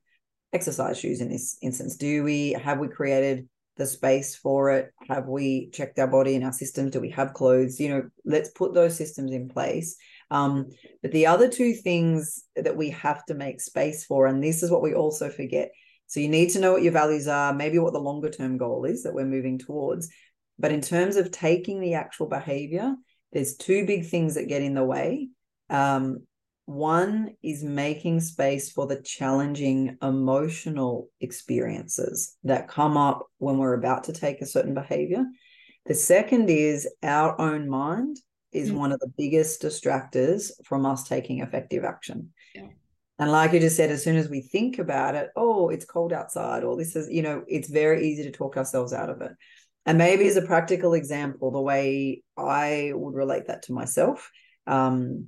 [0.51, 1.95] exercise shoes in this instance?
[1.95, 4.91] Do we have we created the space for it?
[5.07, 6.91] Have we checked our body and our systems?
[6.91, 7.79] Do we have clothes?
[7.79, 9.95] You know, let's put those systems in place.
[10.29, 10.69] Um,
[11.01, 14.69] but the other two things that we have to make space for, and this is
[14.69, 15.71] what we also forget.
[16.07, 18.85] So you need to know what your values are, maybe what the longer term goal
[18.85, 20.09] is that we're moving towards.
[20.59, 22.95] But in terms of taking the actual behavior,
[23.31, 25.29] there's two big things that get in the way.
[25.69, 26.27] Um,
[26.65, 34.05] one is making space for the challenging emotional experiences that come up when we're about
[34.05, 35.25] to take a certain behavior.
[35.85, 38.17] The second is our own mind
[38.53, 38.77] is mm-hmm.
[38.77, 42.31] one of the biggest distractors from us taking effective action.
[42.55, 42.67] Yeah.
[43.19, 46.13] And like you just said, as soon as we think about it, oh, it's cold
[46.13, 49.32] outside, or this is, you know, it's very easy to talk ourselves out of it.
[49.86, 54.32] And maybe as a practical example, the way I would relate that to myself,
[54.65, 55.28] um,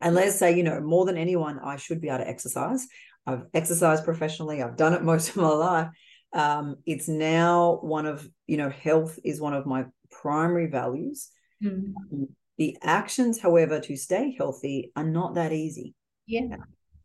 [0.00, 2.86] and let's say, you know, more than anyone, I should be able to exercise.
[3.26, 5.88] I've exercised professionally, I've done it most of my life.
[6.32, 11.30] Um, it's now one of, you know, health is one of my primary values.
[11.64, 12.24] Mm-hmm.
[12.58, 15.94] The actions, however, to stay healthy are not that easy.
[16.26, 16.56] Yeah.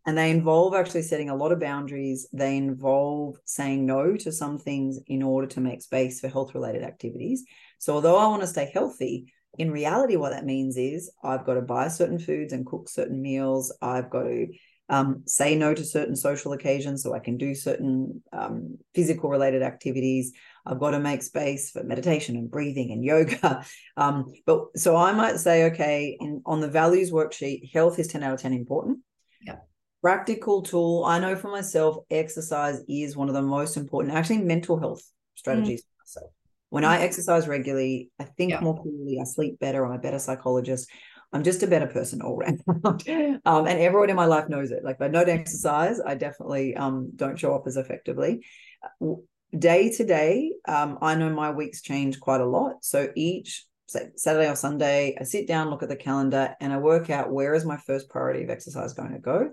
[0.05, 2.27] And they involve actually setting a lot of boundaries.
[2.33, 6.83] They involve saying no to some things in order to make space for health related
[6.83, 7.43] activities.
[7.77, 11.55] So, although I want to stay healthy, in reality, what that means is I've got
[11.55, 13.75] to buy certain foods and cook certain meals.
[13.81, 14.47] I've got to
[14.91, 19.61] um, say no to certain social occasions so I can do certain um, physical related
[19.61, 20.33] activities.
[20.65, 23.65] I've got to make space for meditation and breathing and yoga.
[23.97, 28.23] Um, but so I might say, okay, in, on the values worksheet, health is 10
[28.23, 28.99] out of 10 important.
[29.41, 29.57] Yeah.
[30.01, 31.03] Practical tool.
[31.05, 35.03] I know for myself, exercise is one of the most important, actually, mental health
[35.35, 35.85] strategies mm.
[35.85, 36.31] for myself.
[36.69, 37.03] When I mm-hmm.
[37.03, 38.61] exercise regularly, I think yeah.
[38.61, 40.89] more clearly, I sleep better, I'm a better psychologist.
[41.33, 42.61] I'm just a better person all around.
[43.45, 44.83] um, and everyone in my life knows it.
[44.83, 48.45] Like if I don't exercise, I definitely um, don't show up as effectively.
[49.57, 52.83] Day to day, um, I know my weeks change quite a lot.
[52.83, 56.77] So each say, Saturday or Sunday, I sit down, look at the calendar, and I
[56.77, 59.51] work out where is my first priority of exercise going to go.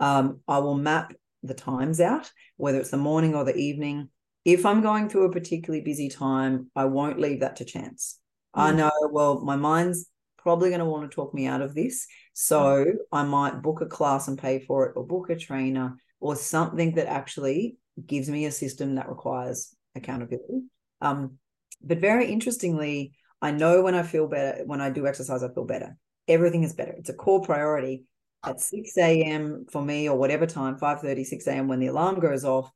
[0.00, 4.10] Um, I will map the times out, whether it's the morning or the evening
[4.48, 8.18] if I'm going through a particularly busy time, I won't leave that to chance.
[8.56, 8.62] Mm.
[8.62, 10.06] I know, well, my mind's
[10.38, 12.06] probably going to want to talk me out of this.
[12.32, 12.92] So mm.
[13.12, 16.94] I might book a class and pay for it, or book a trainer, or something
[16.94, 20.62] that actually gives me a system that requires accountability.
[21.02, 21.38] Um,
[21.82, 25.66] but very interestingly, I know when I feel better, when I do exercise, I feel
[25.66, 25.96] better.
[26.26, 26.92] Everything is better.
[26.92, 28.04] It's a core priority.
[28.44, 29.66] At 6 a.m.
[29.70, 31.68] for me or whatever time, 5 30, 6 a.m.
[31.68, 32.70] when the alarm goes off,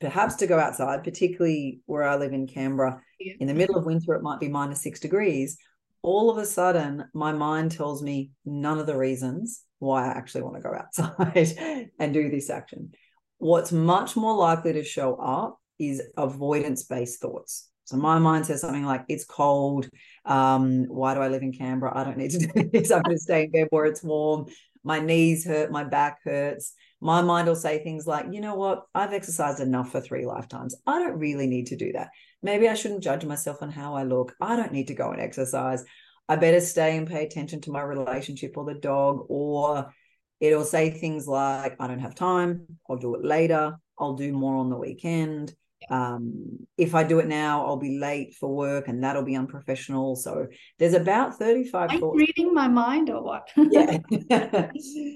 [0.00, 3.34] perhaps to go outside, particularly where I live in Canberra, yeah.
[3.40, 5.58] in the middle of winter, it might be minus six degrees.
[6.02, 10.42] All of a sudden, my mind tells me none of the reasons why I actually
[10.42, 12.92] want to go outside and do this action.
[13.38, 17.68] What's much more likely to show up is avoidance based thoughts.
[17.84, 19.88] So my mind says something like, it's cold.
[20.26, 21.96] Um, why do I live in Canberra?
[21.96, 22.90] I don't need to do this.
[22.90, 24.46] I'm going to stay in bed where it's warm.
[24.84, 25.70] My knees hurt.
[25.70, 26.72] My back hurts.
[27.00, 28.84] My mind will say things like, you know what?
[28.94, 30.74] I've exercised enough for three lifetimes.
[30.86, 32.08] I don't really need to do that.
[32.42, 34.34] Maybe I shouldn't judge myself on how I look.
[34.40, 35.84] I don't need to go and exercise.
[36.28, 39.26] I better stay and pay attention to my relationship or the dog.
[39.28, 39.92] Or
[40.40, 42.66] it'll say things like, I don't have time.
[42.88, 43.76] I'll do it later.
[43.98, 45.54] I'll do more on the weekend
[45.90, 50.16] um, if I do it now, I'll be late for work and that'll be unprofessional.
[50.16, 50.48] So
[50.78, 52.18] there's about 35 Are thoughts.
[52.18, 53.50] reading my mind or what?
[53.56, 53.98] yeah.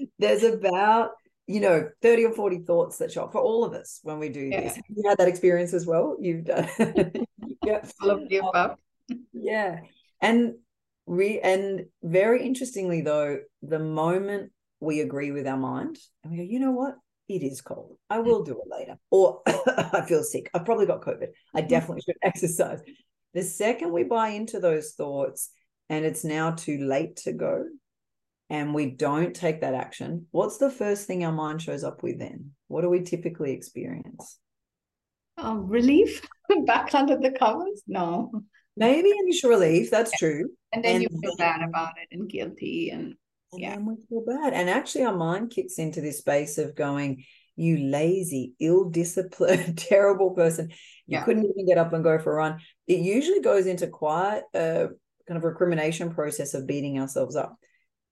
[0.19, 1.11] there's about,
[1.47, 4.29] you know, 30 or 40 thoughts that show up for all of us when we
[4.29, 4.61] do yeah.
[4.61, 4.79] this.
[4.89, 6.17] You had that experience as well.
[6.19, 6.67] You've done
[7.65, 7.83] yeah.
[8.01, 8.77] All of the above.
[9.31, 9.79] Yeah.
[10.21, 10.55] And
[11.05, 16.43] re and very interestingly though, the moment we agree with our mind and we go,
[16.43, 16.95] you know what?
[17.29, 17.97] It is cold.
[18.09, 18.25] I mm.
[18.25, 18.97] will do it later.
[19.11, 20.49] Or I feel sick.
[20.53, 21.29] I've probably got COVID.
[21.53, 21.67] I mm-hmm.
[21.67, 22.81] definitely should exercise.
[23.33, 25.49] The second we buy into those thoughts
[25.89, 27.65] and it's now too late to go
[28.49, 32.19] and we don't take that action, what's the first thing our mind shows up with
[32.19, 32.51] then?
[32.67, 34.37] What do we typically experience?
[35.37, 36.21] Um, relief
[36.65, 37.81] back under the covers?
[37.87, 38.31] No.
[38.75, 39.89] Maybe initial relief.
[39.89, 40.49] That's true.
[40.71, 43.15] And then and you feel bad about it and guilty and
[43.53, 43.75] and yeah.
[43.75, 44.53] then we feel bad.
[44.53, 47.23] And actually, our mind kicks into this space of going,
[47.55, 50.69] you lazy, ill disciplined, terrible person.
[51.07, 51.23] You yeah.
[51.23, 52.59] couldn't even get up and go for a run.
[52.87, 54.89] It usually goes into quite a
[55.27, 57.55] kind of recrimination process of beating ourselves up.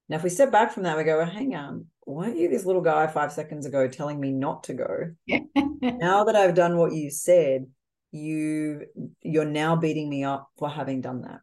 [0.10, 2.66] Now, if we step back from that, we go, well, hang on, weren't you this
[2.66, 5.12] little guy five seconds ago telling me not to go?
[5.26, 5.40] Yeah.
[5.56, 7.68] now that I've done what you said,
[8.12, 8.88] you
[9.22, 11.40] you're now beating me up for having done that.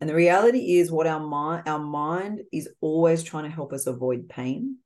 [0.00, 3.86] And the reality is what our mind our mind is always trying to help us
[3.86, 4.78] avoid pain.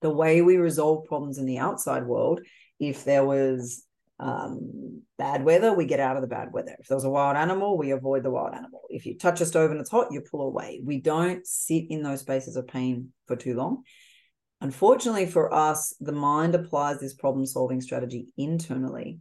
[0.00, 2.40] The way we resolve problems in the outside world,
[2.78, 3.84] if there was
[4.18, 6.76] um, bad weather, we get out of the bad weather.
[6.78, 8.82] If there's a wild animal, we avoid the wild animal.
[8.88, 10.80] If you touch a stove and it's hot, you pull away.
[10.82, 13.82] We don't sit in those spaces of pain for too long.
[14.62, 19.20] Unfortunately for us, the mind applies this problem solving strategy internally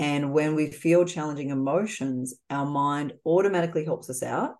[0.00, 4.54] and when we feel challenging emotions, our mind automatically helps us out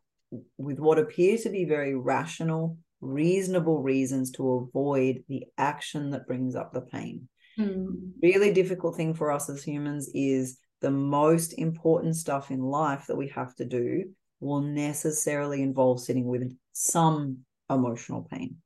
[0.58, 6.54] with what appear to be very rational, reasonable reasons to avoid the action that brings
[6.54, 7.26] up the pain.
[7.58, 8.10] Mm.
[8.22, 13.16] Really difficult thing for us as humans is the most important stuff in life that
[13.16, 17.38] we have to do will necessarily involve sitting with some
[17.70, 18.56] emotional pain.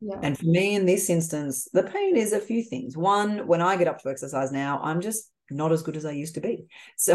[0.00, 0.18] Yeah.
[0.20, 2.96] And for me, in this instance, the pain is a few things.
[2.96, 6.12] One, when I get up to exercise now, I'm just not as good as I
[6.12, 6.66] used to be.
[6.96, 7.14] So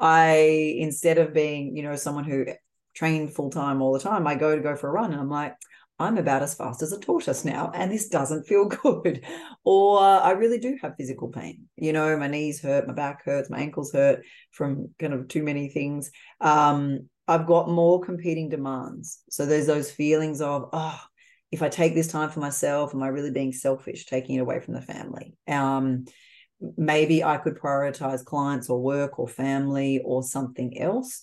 [0.00, 2.46] I, instead of being, you know, someone who
[2.94, 5.30] trained full time all the time, I go to go for a run and I'm
[5.30, 5.54] like,
[5.98, 9.24] I'm about as fast as a tortoise now, and this doesn't feel good.
[9.64, 11.68] Or I really do have physical pain.
[11.76, 15.42] You know, my knees hurt, my back hurts, my ankles hurt from kind of too
[15.42, 16.10] many things.
[16.40, 19.22] Um, I've got more competing demands.
[19.30, 21.00] So there's those feelings of, oh,
[21.52, 24.58] if I take this time for myself, am I really being selfish, taking it away
[24.60, 25.34] from the family?
[25.46, 26.06] Um,
[26.76, 31.22] maybe I could prioritize clients or work or family or something else.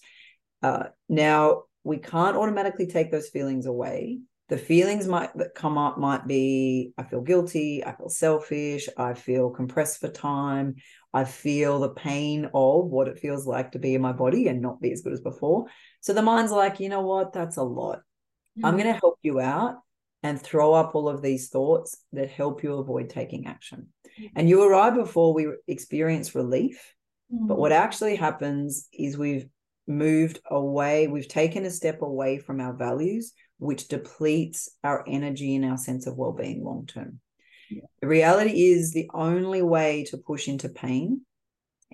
[0.62, 4.20] Uh, now, we can't automatically take those feelings away.
[4.50, 9.14] The feelings might that come up might be I feel guilty, I feel selfish, I
[9.14, 10.76] feel compressed for time,
[11.14, 14.62] I feel the pain of what it feels like to be in my body and
[14.62, 15.68] not be as good as before.
[16.02, 18.00] So the mind's like, you know what, that's a lot.
[18.58, 18.66] Mm-hmm.
[18.66, 19.78] I'm going to help you out
[20.24, 23.88] and throw up all of these thoughts that help you avoid taking action.
[24.36, 26.94] And you arrive before we experience relief.
[27.34, 27.48] Mm.
[27.48, 29.48] But what actually happens is we've
[29.88, 35.66] moved away, we've taken a step away from our values, which depletes our energy and
[35.66, 37.20] our sense of well being long term.
[37.70, 37.84] Yeah.
[38.02, 41.22] The reality is the only way to push into pain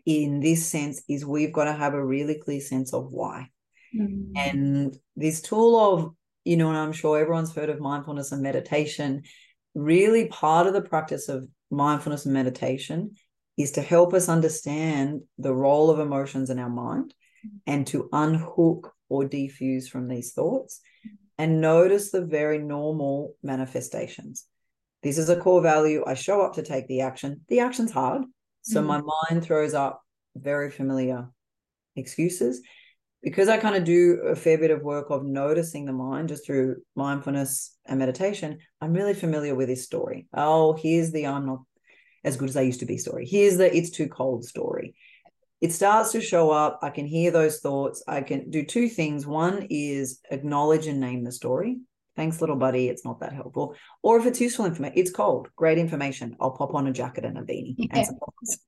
[0.05, 3.49] in this sense is we've got to have a really clear sense of why.
[3.95, 4.31] Mm.
[4.35, 6.15] And this tool of,
[6.45, 9.23] you know, and I'm sure everyone's heard of mindfulness and meditation,
[9.77, 13.13] really part of the practice of mindfulness and meditation
[13.57, 17.13] is to help us understand the role of emotions in our mind
[17.67, 20.81] and to unhook or defuse from these thoughts
[21.37, 24.45] and notice the very normal manifestations.
[25.03, 26.03] This is a core value.
[26.05, 27.41] I show up to take the action.
[27.47, 28.23] The action's hard.
[28.63, 28.87] So mm-hmm.
[28.87, 30.01] my mind throws up
[30.35, 31.29] very familiar
[31.95, 32.61] excuses.
[33.23, 36.45] Because I kind of do a fair bit of work of noticing the mind just
[36.45, 40.27] through mindfulness and meditation, I'm really familiar with this story.
[40.33, 41.59] Oh, here's the I'm not
[42.23, 43.25] as good as I used to be story.
[43.25, 44.95] Here's the it's too cold story.
[45.59, 46.79] It starts to show up.
[46.83, 48.03] I can hear those thoughts.
[48.07, 49.25] I can do two things.
[49.25, 51.79] One is acknowledge and name the story.
[52.15, 52.89] Thanks, little buddy.
[52.89, 53.75] It's not that helpful.
[54.03, 55.49] Or if it's useful information, it's cold.
[55.55, 56.35] Great information.
[56.39, 57.75] I'll pop on a jacket and a beanie.
[57.77, 58.05] Yeah.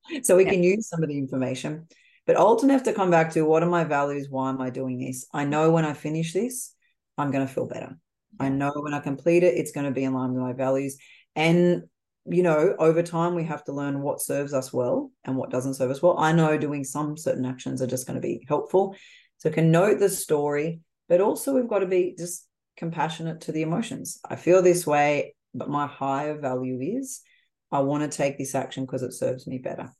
[0.08, 0.50] And so we yeah.
[0.50, 1.86] can use some of the information.
[2.30, 4.28] But ultimately, have to come back to what are my values?
[4.30, 5.26] Why am I doing this?
[5.34, 6.72] I know when I finish this,
[7.18, 7.98] I'm going to feel better.
[8.38, 10.96] I know when I complete it, it's going to be in line with my values.
[11.34, 11.88] And,
[12.26, 15.74] you know, over time, we have to learn what serves us well and what doesn't
[15.74, 16.20] serve us well.
[16.20, 18.94] I know doing some certain actions are just going to be helpful.
[19.38, 23.62] So, can note the story, but also we've got to be just compassionate to the
[23.62, 24.20] emotions.
[24.24, 27.22] I feel this way, but my higher value is
[27.72, 29.90] I want to take this action because it serves me better.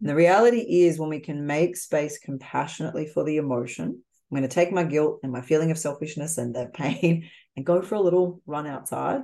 [0.00, 4.48] And the reality is, when we can make space compassionately for the emotion, I'm going
[4.48, 7.96] to take my guilt and my feeling of selfishness and that pain and go for
[7.96, 9.22] a little run outside.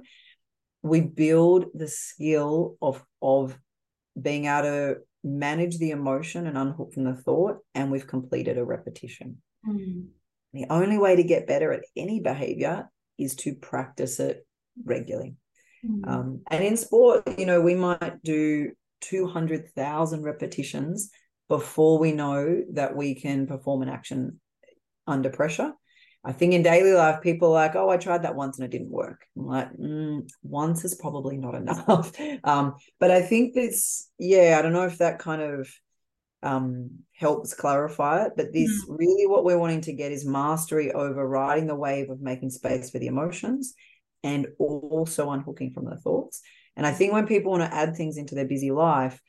[0.83, 3.59] We build the skill of of
[4.21, 8.65] being able to manage the emotion and unhook from the thought, and we've completed a
[8.65, 9.39] repetition.
[9.67, 10.09] Mm.
[10.53, 14.47] The only way to get better at any behavior is to practice it
[14.85, 15.35] regularly.
[15.85, 16.09] Mm.
[16.09, 18.73] Um, and in sport, you know, we might do
[19.03, 21.11] 200,000 repetitions
[21.49, 24.41] before we know that we can perform an action
[25.07, 25.73] under pressure.
[26.25, 28.77] I think in daily life, people are like, oh, I tried that once and it
[28.77, 29.25] didn't work.
[29.37, 32.13] I'm like, mm, once is probably not enough.
[32.45, 35.69] um, but I think this, yeah, I don't know if that kind of
[36.43, 38.33] um, helps clarify it.
[38.37, 38.99] But this mm.
[38.99, 42.91] really what we're wanting to get is mastery over riding the wave of making space
[42.91, 43.75] for the emotions
[44.25, 46.41] and also unhooking from the thoughts.
[46.77, 49.21] And I think when people want to add things into their busy life,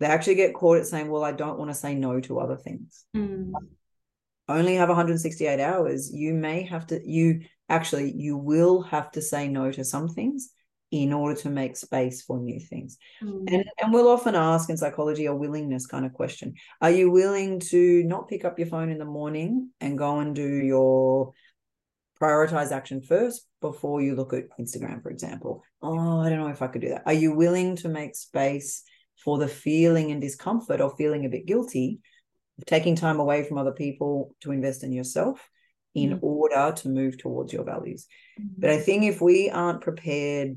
[0.00, 2.56] they actually get caught at saying, well, I don't want to say no to other
[2.56, 3.04] things.
[3.16, 3.52] Mm.
[4.48, 6.12] Only have 168 hours.
[6.12, 10.50] You may have to, you actually, you will have to say no to some things
[10.90, 12.98] in order to make space for new things.
[13.22, 13.44] Mm.
[13.50, 16.54] And, and we'll often ask in psychology a willingness kind of question.
[16.80, 20.34] Are you willing to not pick up your phone in the morning and go and
[20.34, 21.32] do your
[22.22, 25.62] prioritize action first before you look at Instagram, for example.
[25.82, 27.02] Oh, I don't know if I could do that.
[27.06, 28.84] Are you willing to make space
[29.24, 31.98] for the feeling and discomfort or feeling a bit guilty,
[32.66, 35.48] taking time away from other people to invest in yourself
[35.94, 36.24] in mm-hmm.
[36.24, 38.06] order to move towards your values?
[38.40, 38.60] Mm-hmm.
[38.60, 40.56] But I think if we aren't prepared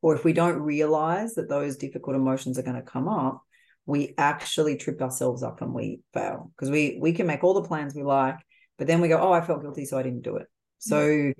[0.00, 3.42] or if we don't realize that those difficult emotions are going to come up,
[3.84, 7.68] we actually trip ourselves up and we fail because we we can make all the
[7.68, 8.36] plans we like,
[8.76, 10.46] but then we go, oh, I felt guilty, so I didn't do it.
[10.78, 11.32] So,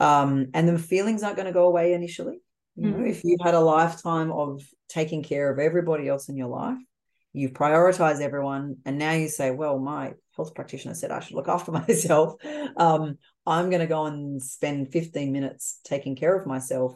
[0.00, 2.40] um, and the feelings aren't going to go away initially.
[2.76, 3.10] You know, mm.
[3.10, 6.78] if you've had a lifetime of taking care of everybody else in your life,
[7.32, 11.48] you've prioritized everyone, and now you say, "Well, my health practitioner said I should look
[11.56, 12.34] after myself.
[12.76, 16.94] Um, I'm going to go and spend 15 minutes taking care of myself."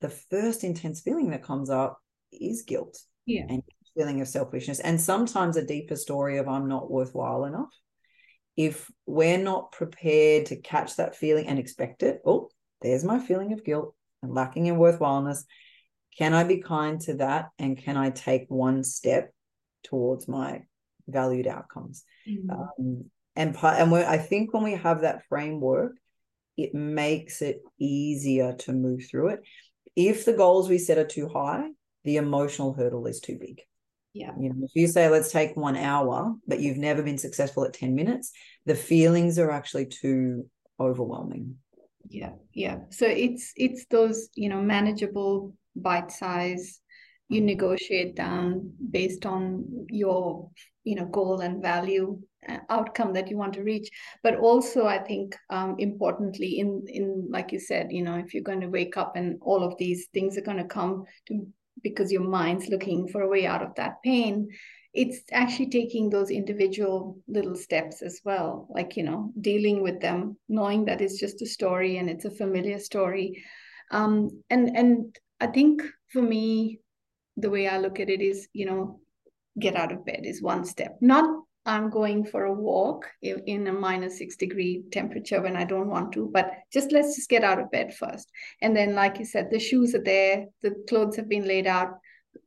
[0.00, 2.00] The first intense feeling that comes up
[2.32, 3.62] is guilt, yeah, and
[3.96, 7.70] feeling of selfishness, and sometimes a deeper story of I'm not worthwhile enough
[8.60, 12.50] if we're not prepared to catch that feeling and expect it, oh,
[12.82, 15.44] there's my feeling of guilt and lacking in worthwhileness.
[16.18, 17.48] Can I be kind to that?
[17.58, 19.32] And can I take one step
[19.84, 20.64] towards my
[21.08, 22.04] valued outcomes?
[22.28, 22.50] Mm-hmm.
[22.50, 23.04] Um,
[23.34, 25.92] and and I think when we have that framework,
[26.58, 29.40] it makes it easier to move through it.
[29.96, 31.70] If the goals we set are too high,
[32.04, 33.62] the emotional hurdle is too big.
[34.12, 34.32] Yeah.
[34.38, 37.74] You know, if you say let's take one hour, but you've never been successful at
[37.74, 38.32] 10 minutes,
[38.66, 40.48] the feelings are actually too
[40.80, 41.56] overwhelming.
[42.08, 42.32] Yeah.
[42.52, 42.78] Yeah.
[42.90, 46.80] So it's it's those, you know, manageable bite size
[47.30, 50.50] you negotiate down based on your
[50.82, 53.88] you know goal and value uh, outcome that you want to reach
[54.22, 58.42] but also i think um, importantly in in like you said you know if you're
[58.42, 61.46] going to wake up and all of these things are going to come to
[61.82, 64.48] because your mind's looking for a way out of that pain
[64.92, 70.36] it's actually taking those individual little steps as well like you know dealing with them
[70.48, 73.42] knowing that it's just a story and it's a familiar story.
[73.92, 76.78] Um, and and i think for me
[77.36, 79.00] the way i look at it is you know
[79.58, 80.96] get out of bed is one step.
[81.00, 81.24] Not
[81.70, 86.12] I'm going for a walk in a minus six degree temperature when I don't want
[86.14, 88.28] to, but just let's just get out of bed first.
[88.60, 91.90] And then, like you said, the shoes are there, the clothes have been laid out.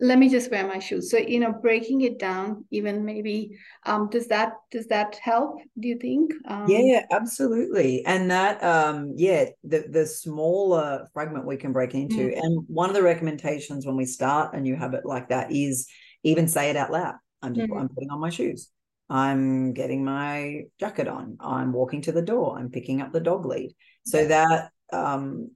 [0.02, 1.10] Let me just wear my shoes.
[1.10, 5.56] So, you know, breaking it down, even maybe, um, does that does that help?
[5.80, 6.34] Do you think?
[6.46, 8.06] Um, yeah, absolutely.
[8.06, 12.28] And that, um, yeah, the the smaller fragment we can break into.
[12.28, 12.40] Mm-hmm.
[12.44, 15.88] And one of the recommendations when we start a new habit like that is
[16.24, 17.16] even say it out loud.
[17.42, 17.80] I'm just, mm-hmm.
[17.80, 18.70] I'm putting on my shoes
[19.10, 21.38] I'm getting my jacket on.
[21.40, 22.58] I'm walking to the door.
[22.58, 23.76] I'm picking up the dog lead.
[24.06, 24.28] So yeah.
[24.28, 25.52] that um,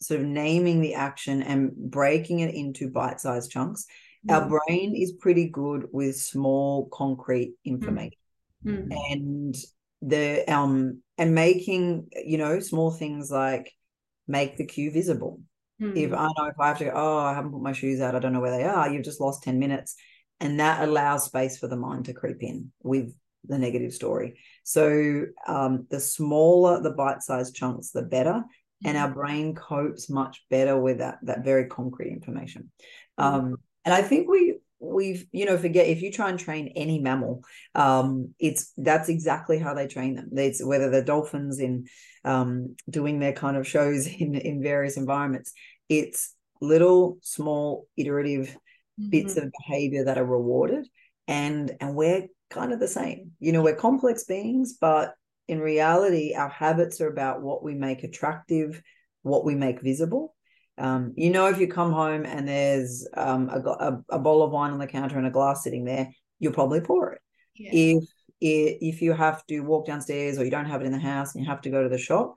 [0.00, 3.86] sort of naming the action and breaking it into bite-sized chunks.
[4.26, 4.34] Mm.
[4.34, 8.18] Our brain is pretty good with small, concrete information,
[8.64, 8.88] mm.
[8.88, 9.12] Mm.
[9.12, 9.54] and
[10.04, 13.72] the um and making you know small things like
[14.26, 15.40] make the cue visible.
[15.78, 16.16] If mm.
[16.16, 18.20] I know if I have to go, oh, I haven't put my shoes out, I
[18.20, 18.88] don't know where they are.
[18.88, 19.96] You've just lost ten minutes
[20.42, 23.14] and that allows space for the mind to creep in with
[23.44, 24.38] the negative story.
[24.64, 28.42] So um, the smaller the bite-sized chunks, the better,
[28.84, 29.18] and our mm-hmm.
[29.18, 32.72] brain copes much better with that that very concrete information.
[33.18, 33.34] Mm-hmm.
[33.34, 36.98] Um, and I think we we've you know forget if you try and train any
[36.98, 37.44] mammal
[37.76, 41.86] um it's that's exactly how they train them it's whether the dolphins in
[42.24, 45.52] um doing their kind of shows in in various environments
[45.88, 48.56] it's little small iterative
[49.00, 49.10] mm-hmm.
[49.10, 50.86] bits of behavior that are rewarded
[51.28, 55.14] and and we're kind of the same you know we're complex beings but
[55.48, 58.82] in reality our habits are about what we make attractive
[59.22, 60.34] what we make visible
[60.78, 64.50] um, you know if you come home and there's um, a, a, a, bowl of
[64.50, 67.20] wine on the counter and a glass sitting there you'll probably pour it
[67.54, 67.70] yeah.
[67.72, 68.04] if
[68.40, 71.44] if you have to walk downstairs or you don't have it in the house and
[71.44, 72.34] you have to go to the shop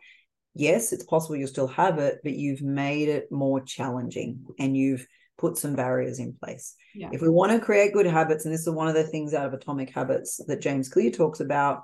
[0.53, 5.07] yes it's possible you'll still have it but you've made it more challenging and you've
[5.38, 6.75] put some barriers in place.
[6.93, 7.09] Yeah.
[7.11, 9.45] If we want to create good habits, and this is one of the things out
[9.45, 11.83] of Atomic Habits that James Clear talks about,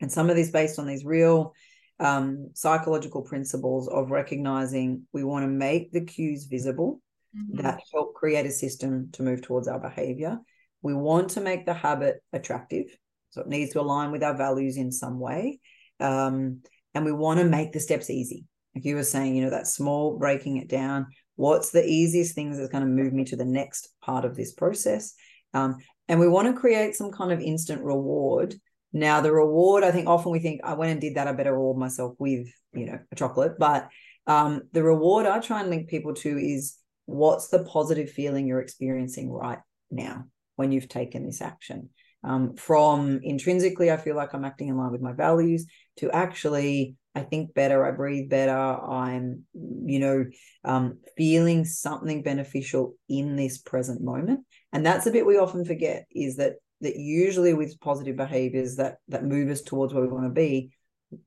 [0.00, 1.54] and some of these based on these real
[2.00, 7.00] um, psychological principles of recognizing we want to make the cues visible
[7.36, 7.62] mm-hmm.
[7.62, 10.38] that help create a system to move towards our behavior.
[10.82, 12.86] We want to make the habit attractive.
[13.30, 15.60] So it needs to align with our values in some way.
[16.00, 16.62] Um,
[16.94, 18.44] and we want to make the steps easy.
[18.74, 21.06] Like you were saying, you know, that small breaking it down
[21.42, 24.52] what's the easiest things that's going to move me to the next part of this
[24.52, 25.14] process?
[25.52, 28.54] Um, and we want to create some kind of instant reward.
[28.92, 31.54] Now the reward i think often we think i went and did that i better
[31.54, 33.54] reward myself with you know a chocolate.
[33.58, 33.88] But
[34.28, 36.76] um, the reward i try and link people to is
[37.06, 39.58] what's the positive feeling you're experiencing right
[39.90, 41.88] now when you've taken this action?
[42.22, 45.66] Um, from intrinsically i feel like i'm acting in line with my values
[45.96, 50.24] to actually I think better, I breathe better, I'm, you know,
[50.64, 54.40] um, feeling something beneficial in this present moment.
[54.72, 58.96] And that's a bit we often forget is that that usually with positive behaviors that
[59.08, 60.72] that move us towards where we want to be,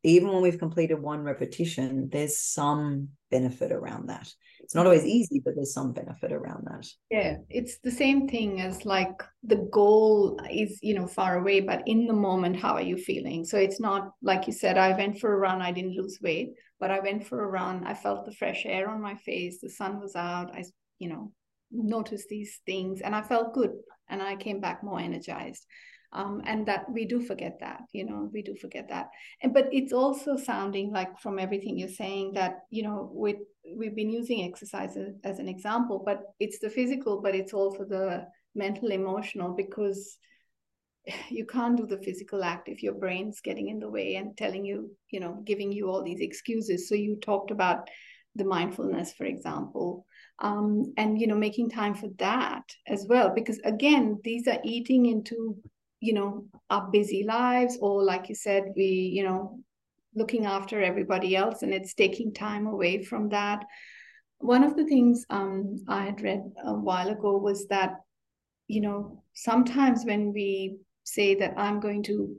[0.04, 4.28] even when we've completed one repetition, there's some benefit around that.
[4.66, 6.88] It's not always easy, but there's some benefit around that.
[7.12, 11.84] Yeah, it's the same thing as like the goal is, you know, far away, but
[11.88, 13.46] in the moment, how are you feeling?
[13.46, 16.54] So it's not like you said, I went for a run, I didn't lose weight,
[16.80, 19.70] but I went for a run, I felt the fresh air on my face, the
[19.70, 20.64] sun was out, I,
[20.98, 21.32] you know,
[21.72, 23.72] noticed these things and I felt good
[24.10, 25.66] and I came back more energized
[26.12, 29.10] um, and that we do forget that you know we do forget that
[29.42, 33.38] and but it's also sounding like from everything you're saying that you know with
[33.76, 37.86] we've been using exercise as, as an example but it's the physical but it's also
[37.86, 40.18] the mental emotional because
[41.30, 44.66] you can't do the physical act if your brain's getting in the way and telling
[44.66, 46.90] you you know giving you all these excuses.
[46.90, 47.90] So you talked about
[48.36, 50.06] the mindfulness for example
[50.40, 55.06] um, and you know making time for that as well because again these are eating
[55.06, 55.56] into
[56.02, 59.58] you know our busy lives or like you said we you know
[60.16, 63.64] looking after everybody else and it's taking time away from that.
[64.40, 67.92] One of the things um, i had read a while ago was that
[68.68, 72.36] you know sometimes when we say that i'm going to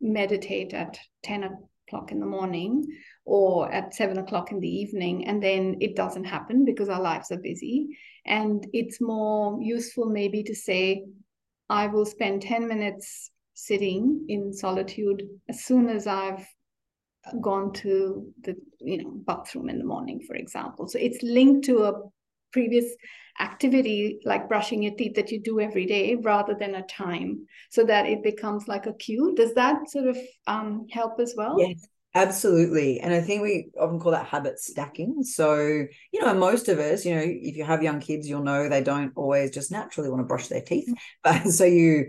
[0.00, 1.44] meditate at 10
[1.88, 2.84] o'clock in the morning
[3.24, 7.30] or at 7 o'clock in the evening and then it doesn't happen because our lives
[7.30, 7.88] are busy.
[8.24, 11.04] And it's more useful maybe to say
[11.68, 16.46] I will spend 10 minutes sitting in solitude as soon as I've
[17.40, 21.84] gone to the you know bathroom in the morning for example so it's linked to
[21.84, 21.92] a
[22.52, 22.86] previous
[23.40, 27.84] activity like brushing your teeth that you do every day rather than a time so
[27.84, 30.16] that it becomes like a cue does that sort of
[30.46, 32.98] um, help as well yes Absolutely.
[32.98, 35.22] And I think we often call that habit stacking.
[35.22, 35.58] So,
[36.12, 38.82] you know, most of us, you know, if you have young kids, you'll know they
[38.82, 40.88] don't always just naturally want to brush their teeth.
[41.22, 42.06] But so you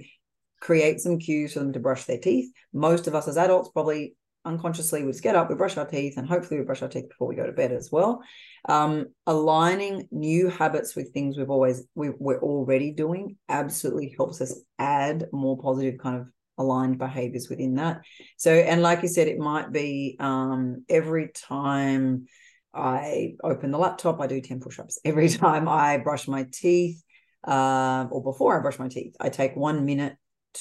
[0.61, 2.53] create some cues for them to brush their teeth.
[2.72, 4.15] Most of us as adults probably
[4.45, 7.09] unconsciously we just get up, we brush our teeth, and hopefully we brush our teeth
[7.09, 8.21] before we go to bed as well.
[8.67, 14.59] Um, aligning new habits with things we've always we, we're already doing absolutely helps us
[14.79, 16.27] add more positive kind of
[16.57, 18.01] aligned behaviors within that.
[18.38, 22.27] So, and like you said, it might be um, every time
[22.73, 24.99] I open the laptop, I do 10 push ups.
[25.05, 27.01] Every time I brush my teeth,
[27.47, 30.15] uh, or before I brush my teeth, I take one minute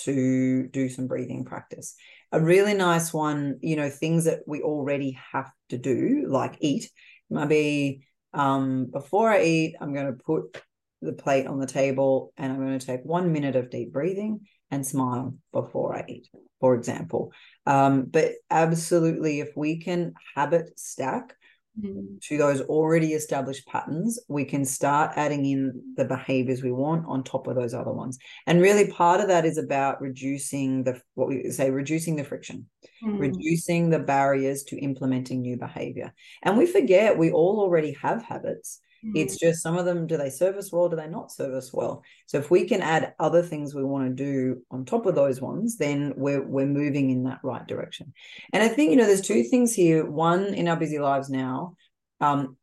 [0.04, 1.94] to do some breathing practice.
[2.32, 6.90] A really nice one, you know, things that we already have to do, like eat,
[7.30, 10.62] might be um, before I eat, I'm going to put
[11.02, 14.40] the plate on the table and I'm going to take one minute of deep breathing
[14.70, 16.28] and smile before I eat,
[16.60, 17.32] for example.
[17.64, 21.34] Um, but absolutely, if we can habit stack
[21.80, 22.16] mm-hmm.
[22.22, 27.22] to those already established patterns, we can start adding in the behaviors we want on
[27.22, 28.18] top of those other ones.
[28.46, 32.66] And really, part of that is about reducing the what we say, reducing the friction,
[33.04, 33.18] mm-hmm.
[33.18, 36.12] reducing the barriers to implementing new behavior.
[36.42, 38.80] And we forget we all already have habits.
[39.14, 39.48] It's mm-hmm.
[39.48, 40.88] just some of them, do they serve us well?
[40.88, 42.02] Do they not serve us well?
[42.26, 45.40] So if we can add other things we want to do on top of those
[45.40, 48.12] ones, then we're we're moving in that right direction.
[48.52, 50.04] And I think, you know, there's two things here.
[50.04, 51.76] One in our busy lives now,
[52.20, 52.56] um,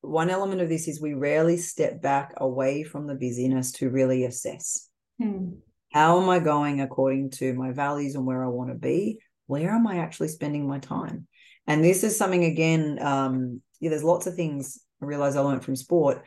[0.00, 4.24] one element of this is we rarely step back away from the busyness to really
[4.24, 4.88] assess.
[5.20, 5.54] Hmm.
[5.92, 9.18] How am I going according to my values and where I want to be?
[9.46, 11.26] Where am I actually spending my time?
[11.66, 15.64] And this is something again, um, yeah, there's lots of things I realized I learned
[15.64, 16.24] from sport.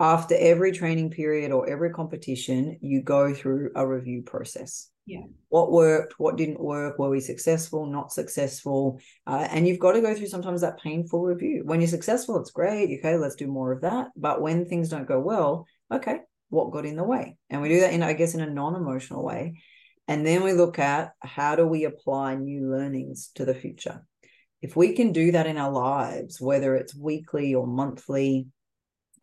[0.00, 4.88] After every training period or every competition, you go through a review process.
[5.06, 5.22] Yeah.
[5.48, 6.18] What worked?
[6.18, 6.98] What didn't work?
[6.98, 7.86] Were we successful?
[7.86, 9.00] Not successful?
[9.26, 11.62] Uh, and you've got to go through sometimes that painful review.
[11.64, 12.98] When you're successful, it's great.
[12.98, 14.08] Okay, let's do more of that.
[14.16, 16.18] But when things don't go well, okay,
[16.50, 17.36] what got in the way?
[17.50, 19.60] And we do that in, I guess, in a non-emotional way.
[20.08, 24.04] And then we look at how do we apply new learnings to the future
[24.62, 28.46] if we can do that in our lives, whether it's weekly or monthly,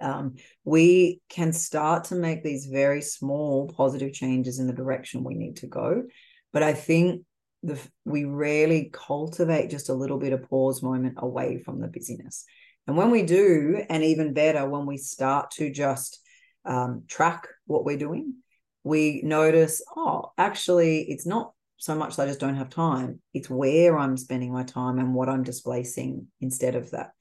[0.01, 0.35] um,
[0.65, 5.57] we can start to make these very small positive changes in the direction we need
[5.57, 6.03] to go.
[6.51, 7.23] But I think
[7.63, 12.45] the we rarely cultivate just a little bit of pause moment away from the busyness.
[12.87, 16.19] And when we do, and even better, when we start to just
[16.65, 18.35] um, track what we're doing,
[18.83, 23.21] we notice, oh, actually, it's not so much that I just don't have time.
[23.34, 27.11] It's where I'm spending my time and what I'm displacing instead of that.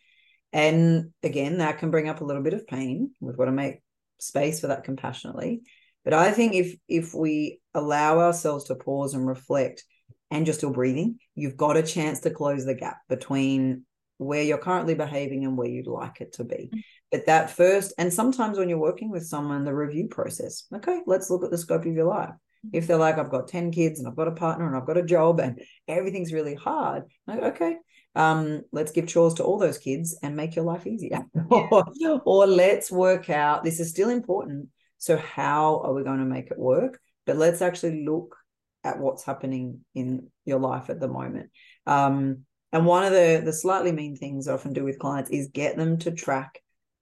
[0.52, 3.12] And again, that can bring up a little bit of pain.
[3.20, 3.82] We've got to make
[4.18, 5.62] space for that compassionately.
[6.04, 9.84] But I think if if we allow ourselves to pause and reflect
[10.30, 13.84] and you're still breathing, you've got a chance to close the gap between
[14.16, 16.70] where you're currently behaving and where you'd like it to be.
[16.74, 16.82] Mm.
[17.12, 21.30] But that first, and sometimes when you're working with someone, the review process, okay, let's
[21.30, 22.34] look at the scope of your life
[22.72, 24.96] if they're like i've got 10 kids and i've got a partner and i've got
[24.96, 27.76] a job and everything's really hard like okay
[28.14, 31.24] um, let's give chores to all those kids and make your life easier.
[31.50, 31.84] Or,
[32.24, 36.50] or let's work out this is still important so how are we going to make
[36.50, 37.00] it work?
[37.24, 38.36] But let's actually look
[38.84, 41.50] at what's happening in your life at the moment.
[41.86, 45.48] Um, and one of the the slightly mean things i often do with clients is
[45.48, 46.60] get them to track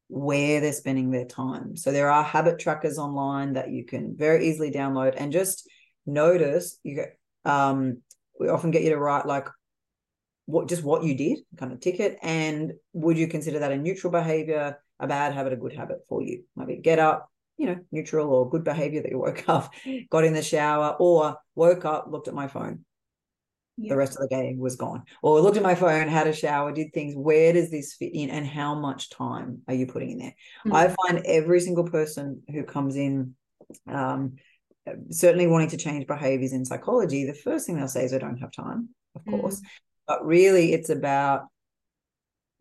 [0.09, 1.76] where they're spending their time.
[1.76, 5.68] So there are habit trackers online that you can very easily download and just
[6.09, 7.04] notice you
[7.44, 7.98] um
[8.38, 9.48] we often get you to write like
[10.44, 14.12] what just what you did, kind of ticket, and would you consider that a neutral
[14.12, 16.44] behavior, a bad habit, a good habit for you?
[16.54, 19.74] Maybe get up, you know, neutral or good behavior that you woke up,
[20.09, 22.84] got in the shower, or woke up, looked at my phone
[23.77, 23.91] yeah.
[23.91, 25.03] the rest of the game was gone.
[25.22, 27.14] Or looked at my phone, had a shower, did things.
[27.14, 30.35] Where does this fit in, and how much time are you putting in there?
[30.66, 30.74] Mm-hmm.
[30.74, 33.35] I find every single person who comes in,
[33.87, 34.37] um,
[35.11, 38.39] certainly wanting to change behaviors in psychology, the first thing they'll say is, "I don't
[38.39, 39.41] have time," of mm-hmm.
[39.41, 39.61] course.
[40.07, 41.47] But really, it's about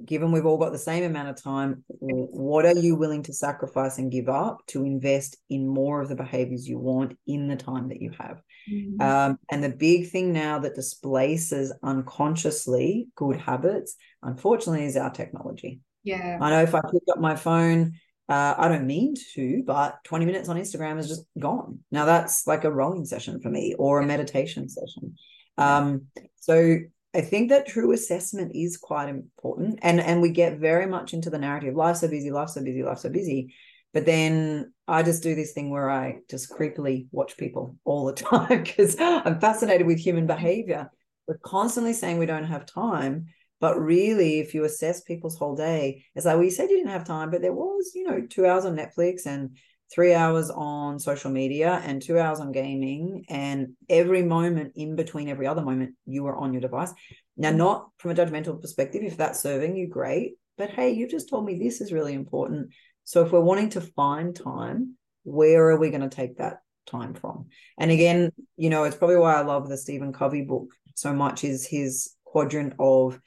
[0.04, 3.98] given we've all got the same amount of time, what are you willing to sacrifice
[3.98, 7.88] and give up to invest in more of the behaviors you want in the time
[7.90, 8.42] that you have?
[8.72, 9.02] Mm-hmm.
[9.02, 15.82] Um, and the big thing now that displaces unconsciously good habits, unfortunately, is our technology.
[16.04, 16.38] Yeah.
[16.42, 17.94] I know if I pick up my phone,
[18.28, 21.80] uh, I don't mean to, but 20 minutes on Instagram is just gone.
[21.92, 25.16] Now that's like a rowing session for me or a meditation session.
[25.58, 26.78] Um, so
[27.14, 29.80] I think that true assessment is quite important.
[29.82, 32.84] And and we get very much into the narrative, life so busy, life so busy,
[32.84, 33.54] life so busy.
[33.96, 38.14] But then I just do this thing where I just creepily watch people all the
[38.30, 40.92] time because I'm fascinated with human behavior.
[41.30, 43.28] We're constantly saying we don't have time.
[43.62, 46.92] But really, if you assess people's whole day, it's like, well, you said you didn't
[46.92, 49.56] have time, but there was, you know, two hours on Netflix and
[49.94, 53.24] three hours on social media and two hours on gaming.
[53.30, 56.92] And every moment in between every other moment, you were on your device.
[57.38, 57.56] Now, mm.
[57.56, 60.34] not from a judgmental perspective, if that's serving you, great.
[60.58, 62.72] But hey, you just told me this is really important.
[63.06, 67.14] So if we're wanting to find time, where are we going to take that time
[67.14, 67.48] from?
[67.80, 71.44] And again, you know, it's probably why I love the Stephen Covey book so much
[71.44, 73.20] is his quadrant of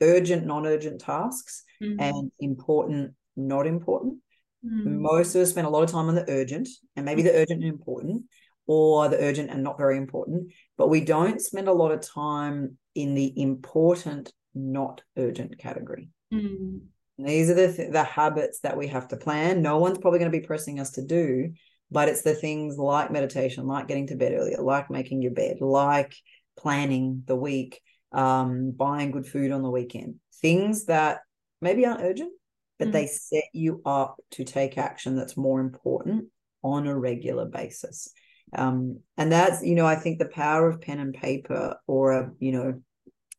[0.00, 2.00] urgent, non-urgent tasks mm-hmm.
[2.00, 4.18] and important, not important.
[4.64, 5.00] Mm-hmm.
[5.00, 7.62] Most of us spend a lot of time on the urgent and maybe the urgent
[7.62, 8.24] and important.
[8.66, 12.78] or the urgent and not very important, but we don't spend a lot of time
[12.94, 16.08] in the important, not urgent category.
[16.32, 16.82] Mm.
[17.24, 19.62] These are the th- the habits that we have to plan.
[19.62, 21.52] No one's probably going to be pressing us to do,
[21.90, 25.58] but it's the things like meditation, like getting to bed earlier, like making your bed,
[25.60, 26.14] like
[26.56, 27.80] planning the week,
[28.12, 30.16] um, buying good food on the weekend.
[30.40, 31.20] Things that
[31.60, 32.32] maybe aren't urgent,
[32.78, 32.92] but mm.
[32.92, 36.26] they set you up to take action that's more important
[36.62, 38.10] on a regular basis.
[38.54, 42.30] Um, and that's, you know, I think the power of pen and paper or a,
[42.38, 42.82] you know,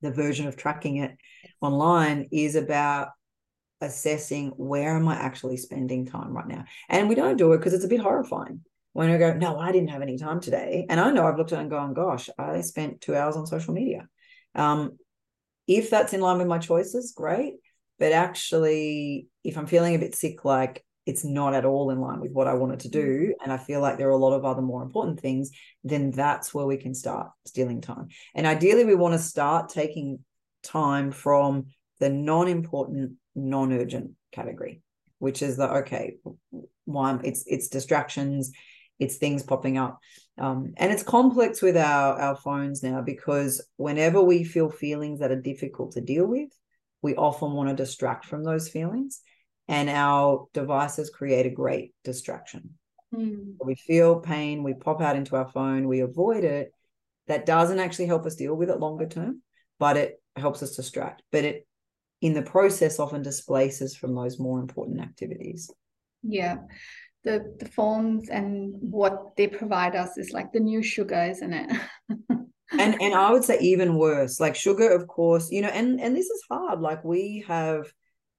[0.01, 1.11] the version of tracking it
[1.61, 3.09] online is about
[3.83, 6.65] assessing where am I actually spending time right now.
[6.89, 8.61] And we don't do it because it's a bit horrifying.
[8.93, 10.85] When I go, no, I didn't have any time today.
[10.87, 13.47] And I know I've looked at it and gone, gosh, I spent two hours on
[13.47, 14.07] social media.
[14.53, 14.97] Um,
[15.67, 17.55] if that's in line with my choices, great.
[17.97, 22.21] But actually, if I'm feeling a bit sick, like it's not at all in line
[22.21, 23.43] with what I wanted to do, mm.
[23.43, 25.51] and I feel like there are a lot of other more important things,
[25.83, 28.09] then that's where we can start stealing time.
[28.35, 30.19] And ideally, we want to start taking
[30.63, 31.67] time from
[31.99, 34.81] the non important, non urgent category,
[35.19, 36.15] which is the okay,
[36.85, 38.51] one, it's it's distractions,
[38.99, 39.99] it's things popping up.
[40.37, 45.31] Um, and it's complex with our, our phones now because whenever we feel feelings that
[45.31, 46.49] are difficult to deal with,
[47.01, 49.21] we often want to distract from those feelings
[49.67, 52.71] and our devices create a great distraction.
[53.13, 53.55] Mm.
[53.63, 56.71] We feel pain, we pop out into our phone, we avoid it.
[57.27, 59.41] That doesn't actually help us deal with it longer term,
[59.79, 61.21] but it helps us distract.
[61.31, 61.67] But it,
[62.23, 65.69] in the process, often displaces from those more important activities.
[66.23, 66.59] Yeah.
[67.25, 71.71] The, the phones and what they provide us is like the new sugar, isn't it?
[72.79, 74.39] and and I would say even worse.
[74.39, 76.79] Like sugar, of course, you know, and and this is hard.
[76.79, 77.91] Like we have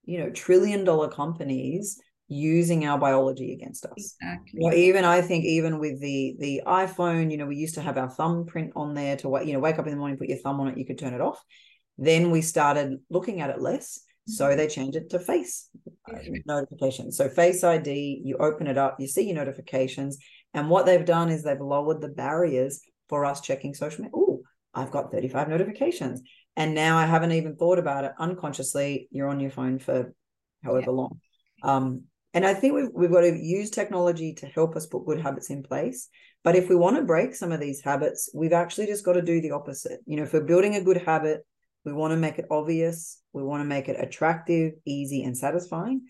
[0.04, 4.52] you know trillion dollar companies using our biology against us exactly.
[4.54, 7.82] you know, even i think even with the the iphone you know we used to
[7.82, 10.38] have our thumbprint on there to you know wake up in the morning put your
[10.38, 11.38] thumb on it you could turn it off
[11.98, 14.56] then we started looking at it less so mm-hmm.
[14.56, 15.68] they changed it to face
[16.46, 20.18] notifications so face id you open it up you see your notifications
[20.54, 24.40] and what they've done is they've lowered the barriers for us checking social media oh
[24.74, 26.22] i've got 35 notifications
[26.56, 29.08] and now I haven't even thought about it unconsciously.
[29.10, 30.14] You're on your phone for
[30.62, 30.92] however yeah.
[30.92, 31.20] long.
[31.62, 35.20] Um, and I think we've, we've got to use technology to help us put good
[35.20, 36.08] habits in place.
[36.42, 39.22] But if we want to break some of these habits, we've actually just got to
[39.22, 40.00] do the opposite.
[40.06, 41.44] You know, if we're building a good habit,
[41.84, 46.02] we want to make it obvious, we want to make it attractive, easy, and satisfying.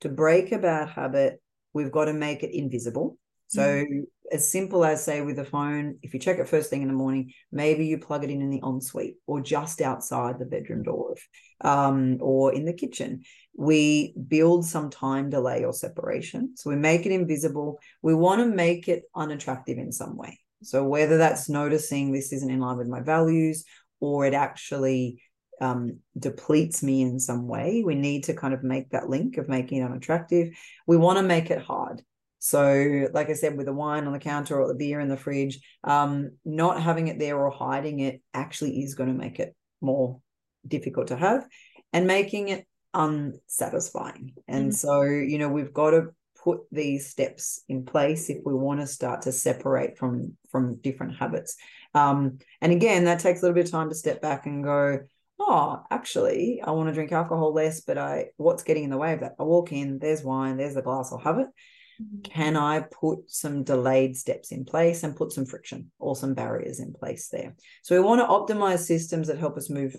[0.00, 1.40] To break a bad habit,
[1.72, 3.18] we've got to make it invisible.
[3.48, 6.82] So mm as simple as say with the phone, if you check it first thing
[6.82, 10.44] in the morning, maybe you plug it in in the ensuite or just outside the
[10.44, 11.14] bedroom door,
[11.62, 13.22] um, or in the kitchen.
[13.56, 16.56] We build some time delay or separation.
[16.56, 17.80] So we make it invisible.
[18.02, 20.38] We want to make it unattractive in some way.
[20.62, 23.64] So whether that's noticing this isn't in line with my values
[24.00, 25.22] or it actually
[25.60, 29.48] um, depletes me in some way, we need to kind of make that link of
[29.48, 30.56] making it unattractive.
[30.86, 32.02] We want to make it hard.
[32.38, 35.16] So, like I said, with the wine on the counter or the beer in the
[35.16, 39.56] fridge, um, not having it there or hiding it actually is going to make it
[39.80, 40.20] more
[40.66, 41.46] difficult to have
[41.92, 44.34] and making it unsatisfying.
[44.46, 44.74] And mm.
[44.74, 46.08] so, you know, we've got to
[46.48, 51.14] put these steps in place if we want to start to separate from from different
[51.16, 51.56] habits.
[51.94, 55.00] Um, and again, that takes a little bit of time to step back and go,
[55.38, 59.12] oh, actually, I want to drink alcohol less, but I what's getting in the way
[59.12, 59.34] of that?
[59.38, 61.48] I walk in, there's wine, there's the glass, I'll have it.
[62.22, 66.80] Can I put some delayed steps in place and put some friction or some barriers
[66.80, 67.56] in place there?
[67.82, 69.96] So we want to optimize systems that help us move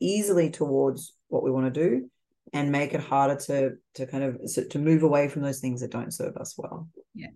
[0.00, 2.10] easily towards what we want to do
[2.52, 4.38] and make it harder to to kind of
[4.70, 6.88] to move away from those things that don't serve us well.
[7.14, 7.28] Yeah.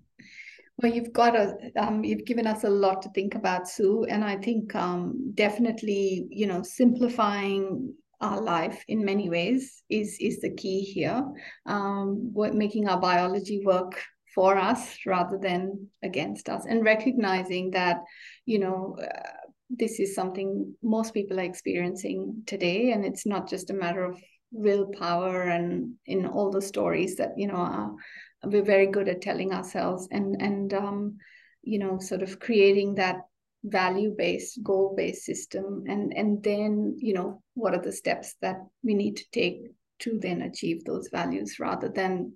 [0.79, 4.23] Well, you've got a um, you've given us a lot to think about, Sue, and
[4.23, 10.55] I think um, definitely you know simplifying our life in many ways is is the
[10.55, 11.23] key here.
[11.65, 14.03] Um, making our biology work
[14.35, 18.03] for us rather than against us, and recognizing that
[18.45, 18.97] you know.
[19.03, 19.31] Uh,
[19.69, 24.17] this is something most people are experiencing today, and it's not just a matter of
[24.57, 27.93] willpower and in all the stories that you know are,
[28.45, 31.19] we're very good at telling ourselves and and um,
[31.63, 33.17] you know sort of creating that
[33.65, 35.85] value based goal based system.
[35.89, 39.63] And and then you know what are the steps that we need to take
[40.01, 42.35] to then achieve those values rather than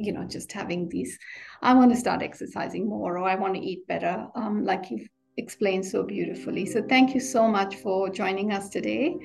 [0.00, 1.18] you know just having these
[1.60, 5.08] i want to start exercising more or i want to eat better um, like you've
[5.38, 6.66] explained so beautifully.
[6.66, 9.16] So thank you so much for joining us today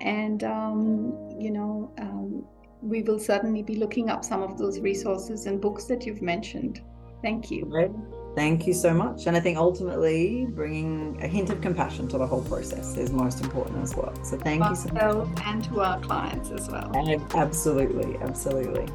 [0.00, 2.44] and um, you know um,
[2.82, 6.80] we will certainly be looking up some of those resources and books that you've mentioned
[7.22, 7.64] Thank you.
[7.66, 7.90] Right?
[8.34, 9.26] Thank you so much.
[9.26, 13.42] And I think ultimately bringing a hint of compassion to the whole process is most
[13.42, 14.14] important as well.
[14.24, 15.40] So thank you so much.
[15.44, 16.90] And to our clients as well.
[16.94, 18.86] And absolutely, absolutely.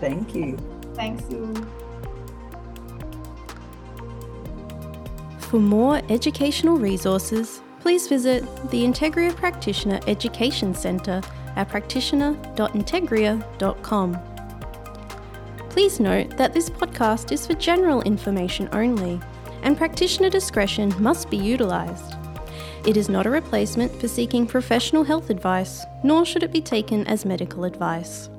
[0.00, 0.58] Thank you.
[0.94, 1.54] Thanks, Sue.
[5.38, 11.20] For more educational resources, please visit the Integria Practitioner Education Centre
[11.56, 14.18] at practitioner.integria.com.
[15.70, 19.20] Please note that this podcast is for general information only,
[19.62, 22.16] and practitioner discretion must be utilised.
[22.86, 27.06] It is not a replacement for seeking professional health advice, nor should it be taken
[27.06, 28.30] as medical advice.